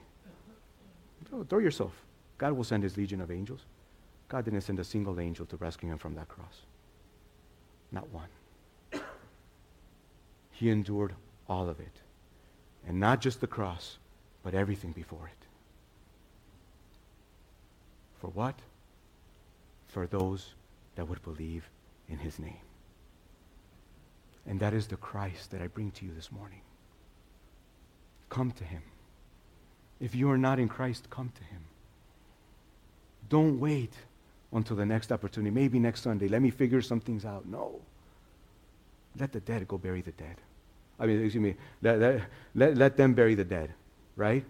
Throw 1.49 1.59
yourself. 1.59 1.93
God 2.37 2.53
will 2.53 2.63
send 2.63 2.83
his 2.83 2.97
legion 2.97 3.21
of 3.21 3.31
angels. 3.31 3.61
God 4.27 4.45
didn't 4.45 4.61
send 4.61 4.79
a 4.79 4.83
single 4.83 5.19
angel 5.19 5.45
to 5.47 5.57
rescue 5.57 5.89
him 5.89 5.97
from 5.97 6.15
that 6.15 6.27
cross. 6.27 6.61
Not 7.91 8.07
one. 8.09 8.29
He 10.51 10.69
endured 10.69 11.13
all 11.47 11.69
of 11.69 11.79
it. 11.79 12.01
And 12.87 12.99
not 12.99 13.21
just 13.21 13.41
the 13.41 13.47
cross, 13.47 13.97
but 14.43 14.53
everything 14.53 14.91
before 14.91 15.27
it. 15.27 15.47
For 18.19 18.27
what? 18.27 18.59
For 19.87 20.07
those 20.07 20.53
that 20.95 21.07
would 21.07 21.21
believe 21.23 21.69
in 22.07 22.17
his 22.19 22.39
name. 22.39 22.57
And 24.47 24.59
that 24.59 24.73
is 24.73 24.87
the 24.87 24.97
Christ 24.97 25.51
that 25.51 25.61
I 25.61 25.67
bring 25.67 25.91
to 25.91 26.05
you 26.05 26.11
this 26.15 26.31
morning. 26.31 26.61
Come 28.29 28.51
to 28.51 28.63
him. 28.63 28.81
If 29.99 30.13
you 30.13 30.29
are 30.29 30.37
not 30.37 30.59
in 30.59 30.67
Christ, 30.67 31.09
come 31.09 31.31
to 31.35 31.43
him. 31.43 31.61
Don't 33.29 33.59
wait 33.59 33.93
until 34.51 34.75
the 34.75 34.85
next 34.85 35.11
opportunity. 35.11 35.53
Maybe 35.53 35.79
next 35.79 36.01
Sunday. 36.01 36.27
Let 36.27 36.41
me 36.41 36.51
figure 36.51 36.81
some 36.81 36.99
things 36.99 37.25
out. 37.25 37.45
No. 37.45 37.81
Let 39.19 39.31
the 39.31 39.39
dead 39.39 39.67
go 39.67 39.77
bury 39.77 40.01
the 40.01 40.11
dead. 40.11 40.35
I 40.99 41.05
mean, 41.07 41.23
excuse 41.23 41.41
me, 41.41 41.55
let, 41.81 41.99
let, 41.99 42.21
let, 42.53 42.77
let 42.77 42.97
them 42.97 43.13
bury 43.13 43.35
the 43.35 43.43
dead, 43.43 43.73
right? 44.15 44.45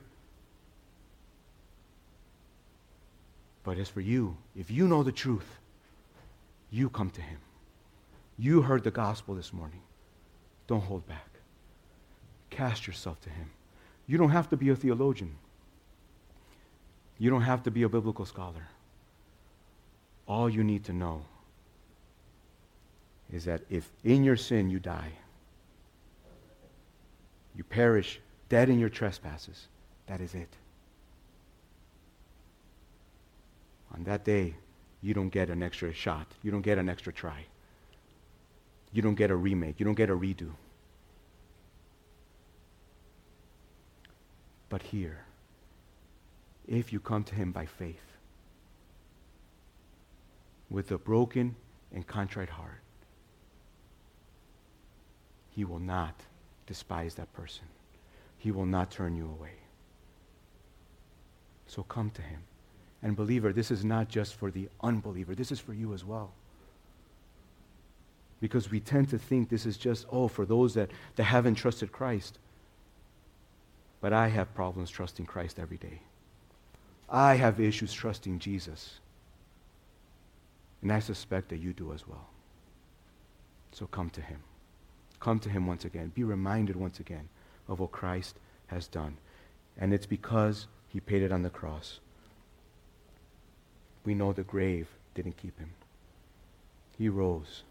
But 3.64 3.80
as 3.80 3.90
for 3.90 4.02
you, 4.02 4.38
if 4.56 4.70
you 4.70 4.88
know 4.88 5.02
the 5.02 5.12
truth, 5.12 5.48
you 6.70 6.90
come 6.90 7.10
to 7.12 7.22
him. 7.22 7.40
You 8.38 8.62
heard 8.62 8.84
the 8.84 8.92
gospel 8.92 9.36
this 9.36 9.54
morning. 9.54 9.82
Don't 10.68 10.84
hold 10.84 11.08
back. 11.08 11.30
Cast 12.50 12.88
yourself 12.88 13.22
to 13.22 13.30
him. 13.30 13.50
You 14.08 14.18
don't 14.18 14.30
have 14.30 14.50
to 14.50 14.58
be 14.58 14.70
a 14.70 14.76
theologian. 14.76 15.36
You 17.18 17.30
don't 17.30 17.42
have 17.42 17.64
to 17.64 17.72
be 17.72 17.84
a 17.84 17.90
biblical 17.90 18.26
scholar. 18.26 18.68
All 20.28 20.50
you 20.50 20.64
need 20.64 20.84
to 20.86 20.94
know 20.94 21.22
is 23.32 23.46
that 23.46 23.62
if 23.70 23.90
in 24.04 24.24
your 24.24 24.36
sin 24.36 24.70
you 24.70 24.80
die, 24.80 25.12
you 27.56 27.64
perish 27.64 28.20
dead 28.50 28.70
in 28.70 28.80
your 28.80 28.90
trespasses, 28.90 29.68
that 30.08 30.20
is 30.20 30.36
it. 30.36 30.50
On 33.94 34.04
that 34.04 34.26
day, 34.26 34.56
you 35.02 35.14
don't 35.14 35.30
get 35.30 35.50
an 35.50 35.64
extra 35.64 35.94
shot. 35.94 36.28
You 36.44 36.52
don't 36.52 36.62
get 36.62 36.78
an 36.78 36.90
extra 36.90 37.14
try. 37.14 37.46
You 38.96 39.02
don't 39.02 39.16
get 39.16 39.30
a 39.30 39.36
remake. 39.36 39.78
You 39.78 39.86
don't 39.86 39.96
get 39.96 40.10
a 40.10 40.16
redo. 40.16 40.52
But 44.70 44.84
here, 44.84 45.26
if 46.66 46.94
you 46.94 47.02
come 47.02 47.26
to 47.26 47.36
him 47.36 47.52
by 47.52 47.66
faith, 47.66 48.14
with 50.70 50.90
a 50.92 50.98
broken 50.98 51.58
and 51.94 52.08
contrite 52.08 52.48
heart, 52.48 52.80
he 55.50 55.66
will 55.66 55.80
not 55.80 56.16
despise 56.66 57.16
that 57.16 57.34
person. 57.34 57.66
He 58.38 58.50
will 58.50 58.66
not 58.66 58.92
turn 58.92 59.18
you 59.18 59.26
away. 59.26 59.58
So 61.68 61.84
come 61.84 62.12
to 62.12 62.22
him. 62.22 62.44
And 63.04 63.18
believer, 63.18 63.52
this 63.52 63.72
is 63.72 63.84
not 63.84 64.08
just 64.08 64.36
for 64.36 64.50
the 64.52 64.70
unbeliever, 64.80 65.36
this 65.36 65.52
is 65.52 65.60
for 65.60 65.74
you 65.74 65.94
as 65.94 66.06
well. 66.06 66.32
Because 68.46 68.70
we 68.70 68.80
tend 68.80 69.10
to 69.10 69.18
think 69.18 69.50
this 69.50 69.66
is 69.66 69.76
just, 69.76 70.06
oh, 70.12 70.28
for 70.28 70.46
those 70.46 70.76
that, 70.76 70.92
that 71.16 71.24
haven't 71.24 71.56
trusted 71.56 71.92
Christ. 71.92 72.38
But 74.02 74.14
I 74.14 74.28
have 74.28 74.54
problems 74.54 74.92
trusting 74.92 75.26
Christ 75.26 75.58
every 75.58 75.78
day. 75.78 76.02
I 77.10 77.38
have 77.38 77.60
issues 77.60 77.92
trusting 77.92 78.38
Jesus. 78.38 79.00
And 80.84 80.94
I 80.94 81.00
suspect 81.00 81.50
that 81.50 81.58
you 81.58 81.74
do 81.74 81.92
as 81.92 82.08
well. 82.08 82.28
So 83.72 83.88
come 83.88 84.12
to 84.12 84.22
him. 84.22 84.42
Come 85.20 85.40
to 85.40 85.50
him 85.50 85.66
once 85.66 85.84
again. 85.84 86.12
Be 86.14 86.24
reminded 86.24 86.76
once 86.76 87.00
again 87.00 87.28
of 87.68 87.80
what 87.80 87.92
Christ 87.92 88.36
has 88.68 88.88
done. 88.88 89.18
And 89.76 89.92
it's 89.92 90.06
because 90.06 90.68
he 90.90 91.00
paid 91.00 91.24
it 91.24 91.32
on 91.32 91.42
the 91.42 91.50
cross. 91.50 92.00
We 94.06 94.14
know 94.14 94.34
the 94.34 94.44
grave 94.44 94.88
didn't 95.16 95.38
keep 95.38 95.58
him. 95.58 95.72
He 96.96 97.10
rose. 97.10 97.64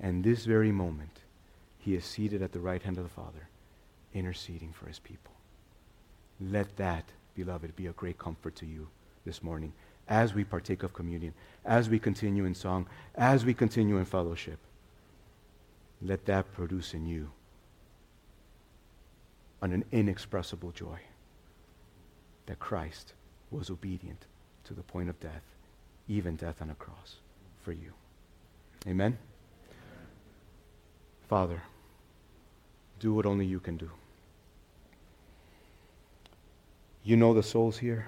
And 0.00 0.22
this 0.22 0.44
very 0.44 0.72
moment, 0.72 1.20
he 1.78 1.94
is 1.94 2.04
seated 2.04 2.42
at 2.42 2.52
the 2.52 2.60
right 2.60 2.82
hand 2.82 2.98
of 2.98 3.04
the 3.04 3.10
Father, 3.10 3.48
interceding 4.12 4.72
for 4.72 4.86
his 4.86 4.98
people. 4.98 5.32
Let 6.40 6.76
that, 6.76 7.04
beloved, 7.34 7.76
be 7.76 7.86
a 7.86 7.92
great 7.92 8.18
comfort 8.18 8.54
to 8.56 8.66
you 8.66 8.88
this 9.24 9.42
morning 9.42 9.72
as 10.08 10.34
we 10.34 10.44
partake 10.44 10.82
of 10.82 10.92
communion, 10.92 11.34
as 11.64 11.88
we 11.88 11.98
continue 11.98 12.44
in 12.44 12.54
song, 12.54 12.86
as 13.14 13.44
we 13.44 13.54
continue 13.54 13.96
in 13.96 14.04
fellowship. 14.04 14.58
Let 16.02 16.26
that 16.26 16.52
produce 16.52 16.94
in 16.94 17.06
you 17.06 17.30
an 19.62 19.84
inexpressible 19.90 20.70
joy 20.70 20.98
that 22.46 22.58
Christ 22.58 23.14
was 23.50 23.70
obedient 23.70 24.26
to 24.64 24.74
the 24.74 24.82
point 24.82 25.08
of 25.08 25.18
death, 25.20 25.42
even 26.08 26.36
death 26.36 26.60
on 26.60 26.70
a 26.70 26.74
cross 26.74 27.16
for 27.62 27.72
you. 27.72 27.92
Amen? 28.86 29.18
Father, 31.28 31.62
do 33.00 33.12
what 33.14 33.26
only 33.26 33.46
you 33.46 33.60
can 33.60 33.76
do. 33.76 33.90
You 37.02 37.16
know 37.16 37.34
the 37.34 37.42
souls 37.42 37.78
here. 37.78 38.06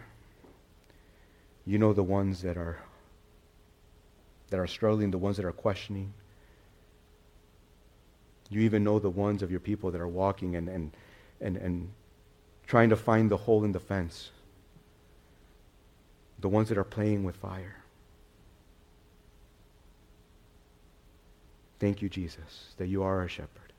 You 1.66 1.78
know 1.78 1.92
the 1.92 2.02
ones 2.02 2.42
that 2.42 2.56
are 2.56 2.78
that 4.50 4.58
are 4.58 4.66
struggling, 4.66 5.10
the 5.10 5.18
ones 5.18 5.36
that 5.36 5.44
are 5.44 5.52
questioning. 5.52 6.12
You 8.50 8.60
even 8.62 8.82
know 8.82 8.98
the 8.98 9.10
ones 9.10 9.42
of 9.42 9.50
your 9.50 9.60
people 9.60 9.90
that 9.90 10.00
are 10.00 10.08
walking 10.08 10.56
and, 10.56 10.68
and, 10.68 10.96
and, 11.40 11.56
and 11.58 11.90
trying 12.66 12.88
to 12.88 12.96
find 12.96 13.30
the 13.30 13.36
hole 13.36 13.64
in 13.64 13.72
the 13.72 13.80
fence. 13.80 14.30
The 16.38 16.48
ones 16.48 16.70
that 16.70 16.78
are 16.78 16.84
playing 16.84 17.24
with 17.24 17.36
fire. 17.36 17.76
Thank 21.78 22.02
you, 22.02 22.08
Jesus, 22.08 22.74
that 22.76 22.88
you 22.88 23.02
are 23.02 23.20
our 23.20 23.28
shepherd. 23.28 23.72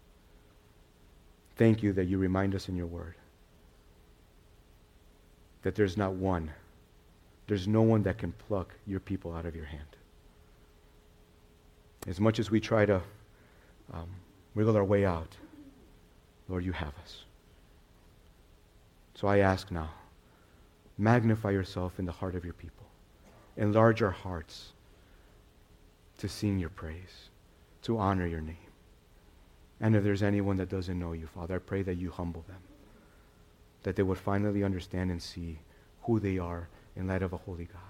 Thank 1.58 1.84
you 1.84 1.91
that 1.93 2.06
you 2.06 2.18
remind 2.18 2.56
us 2.56 2.70
in 2.70 2.76
your 2.76 2.88
word 2.88 3.16
that 5.62 5.76
there's 5.76 5.97
not 5.97 6.14
one, 6.14 6.50
there's 7.47 7.68
no 7.68 7.82
one 7.82 8.04
that 8.04 8.18
can 8.18 8.32
pluck 8.32 8.74
your 8.88 9.02
people 9.02 9.34
out 9.34 9.45
of 9.45 9.56
your 9.56 9.66
hand. 9.66 9.84
As 12.08 12.20
much 12.20 12.39
as 12.39 12.50
we 12.50 12.62
try 12.62 12.86
to 12.86 13.02
um, 13.93 14.08
wiggle 14.56 14.78
our 14.78 14.86
way 14.86 15.06
out, 15.06 15.36
Lord, 16.47 16.64
you 16.64 16.72
have 16.72 16.93
us. 17.04 17.24
So 19.16 19.28
I 19.28 19.39
ask 19.39 19.70
now, 19.70 19.89
magnify 20.97 21.52
yourself 21.52 22.00
in 22.00 22.06
the 22.06 22.12
heart 22.14 22.36
of 22.36 22.45
your 22.45 22.54
people. 22.54 22.86
Enlarge 23.58 24.02
our 24.02 24.12
hearts 24.12 24.72
to 26.20 26.30
sing 26.30 26.58
your 26.58 26.70
praise 26.70 27.28
to 27.84 27.97
honor 27.97 28.27
your 28.27 28.41
name. 28.41 28.57
And 29.82 29.95
if 29.95 30.03
there's 30.03 30.23
anyone 30.23 30.57
that 30.57 30.69
doesn't 30.69 30.99
know 30.99 31.13
you, 31.13 31.27
Father, 31.27 31.55
I 31.55 31.59
pray 31.59 31.82
that 31.84 31.95
you 31.95 32.11
humble 32.11 32.43
them, 32.47 32.61
that 33.84 33.95
they 33.95 34.03
would 34.03 34.17
finally 34.17 34.63
understand 34.63 35.09
and 35.09 35.21
see 35.21 35.59
who 36.03 36.19
they 36.19 36.38
are 36.38 36.67
in 36.95 37.07
light 37.07 37.23
of 37.23 37.34
a 37.34 37.38
holy 37.38 37.65
God. 37.65 37.82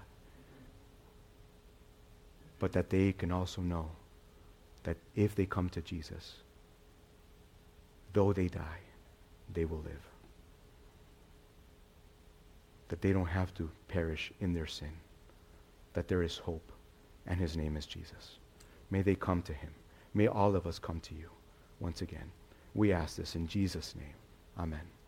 But 2.58 2.72
that 2.72 2.90
they 2.90 3.12
can 3.12 3.32
also 3.32 3.60
know 3.62 3.90
that 4.84 4.96
if 5.16 5.34
they 5.34 5.46
come 5.46 5.68
to 5.70 5.80
Jesus, 5.80 6.36
though 8.12 8.32
they 8.32 8.48
die, 8.48 8.80
they 9.52 9.64
will 9.64 9.78
live. 9.78 10.06
That 12.88 13.02
they 13.02 13.12
don't 13.12 13.26
have 13.26 13.52
to 13.54 13.70
perish 13.88 14.32
in 14.40 14.52
their 14.52 14.66
sin, 14.66 14.92
that 15.94 16.06
there 16.06 16.22
is 16.22 16.38
hope, 16.38 16.72
and 17.26 17.40
his 17.40 17.56
name 17.56 17.76
is 17.76 17.86
Jesus. 17.86 18.38
May 18.90 19.02
they 19.02 19.14
come 19.14 19.42
to 19.42 19.52
him. 19.52 19.70
May 20.14 20.26
all 20.26 20.56
of 20.56 20.66
us 20.66 20.78
come 20.78 21.00
to 21.00 21.14
you 21.14 21.30
once 21.78 22.02
again. 22.02 22.30
We 22.74 22.92
ask 22.92 23.16
this 23.16 23.34
in 23.34 23.46
Jesus' 23.46 23.94
name. 23.96 24.14
Amen. 24.58 24.99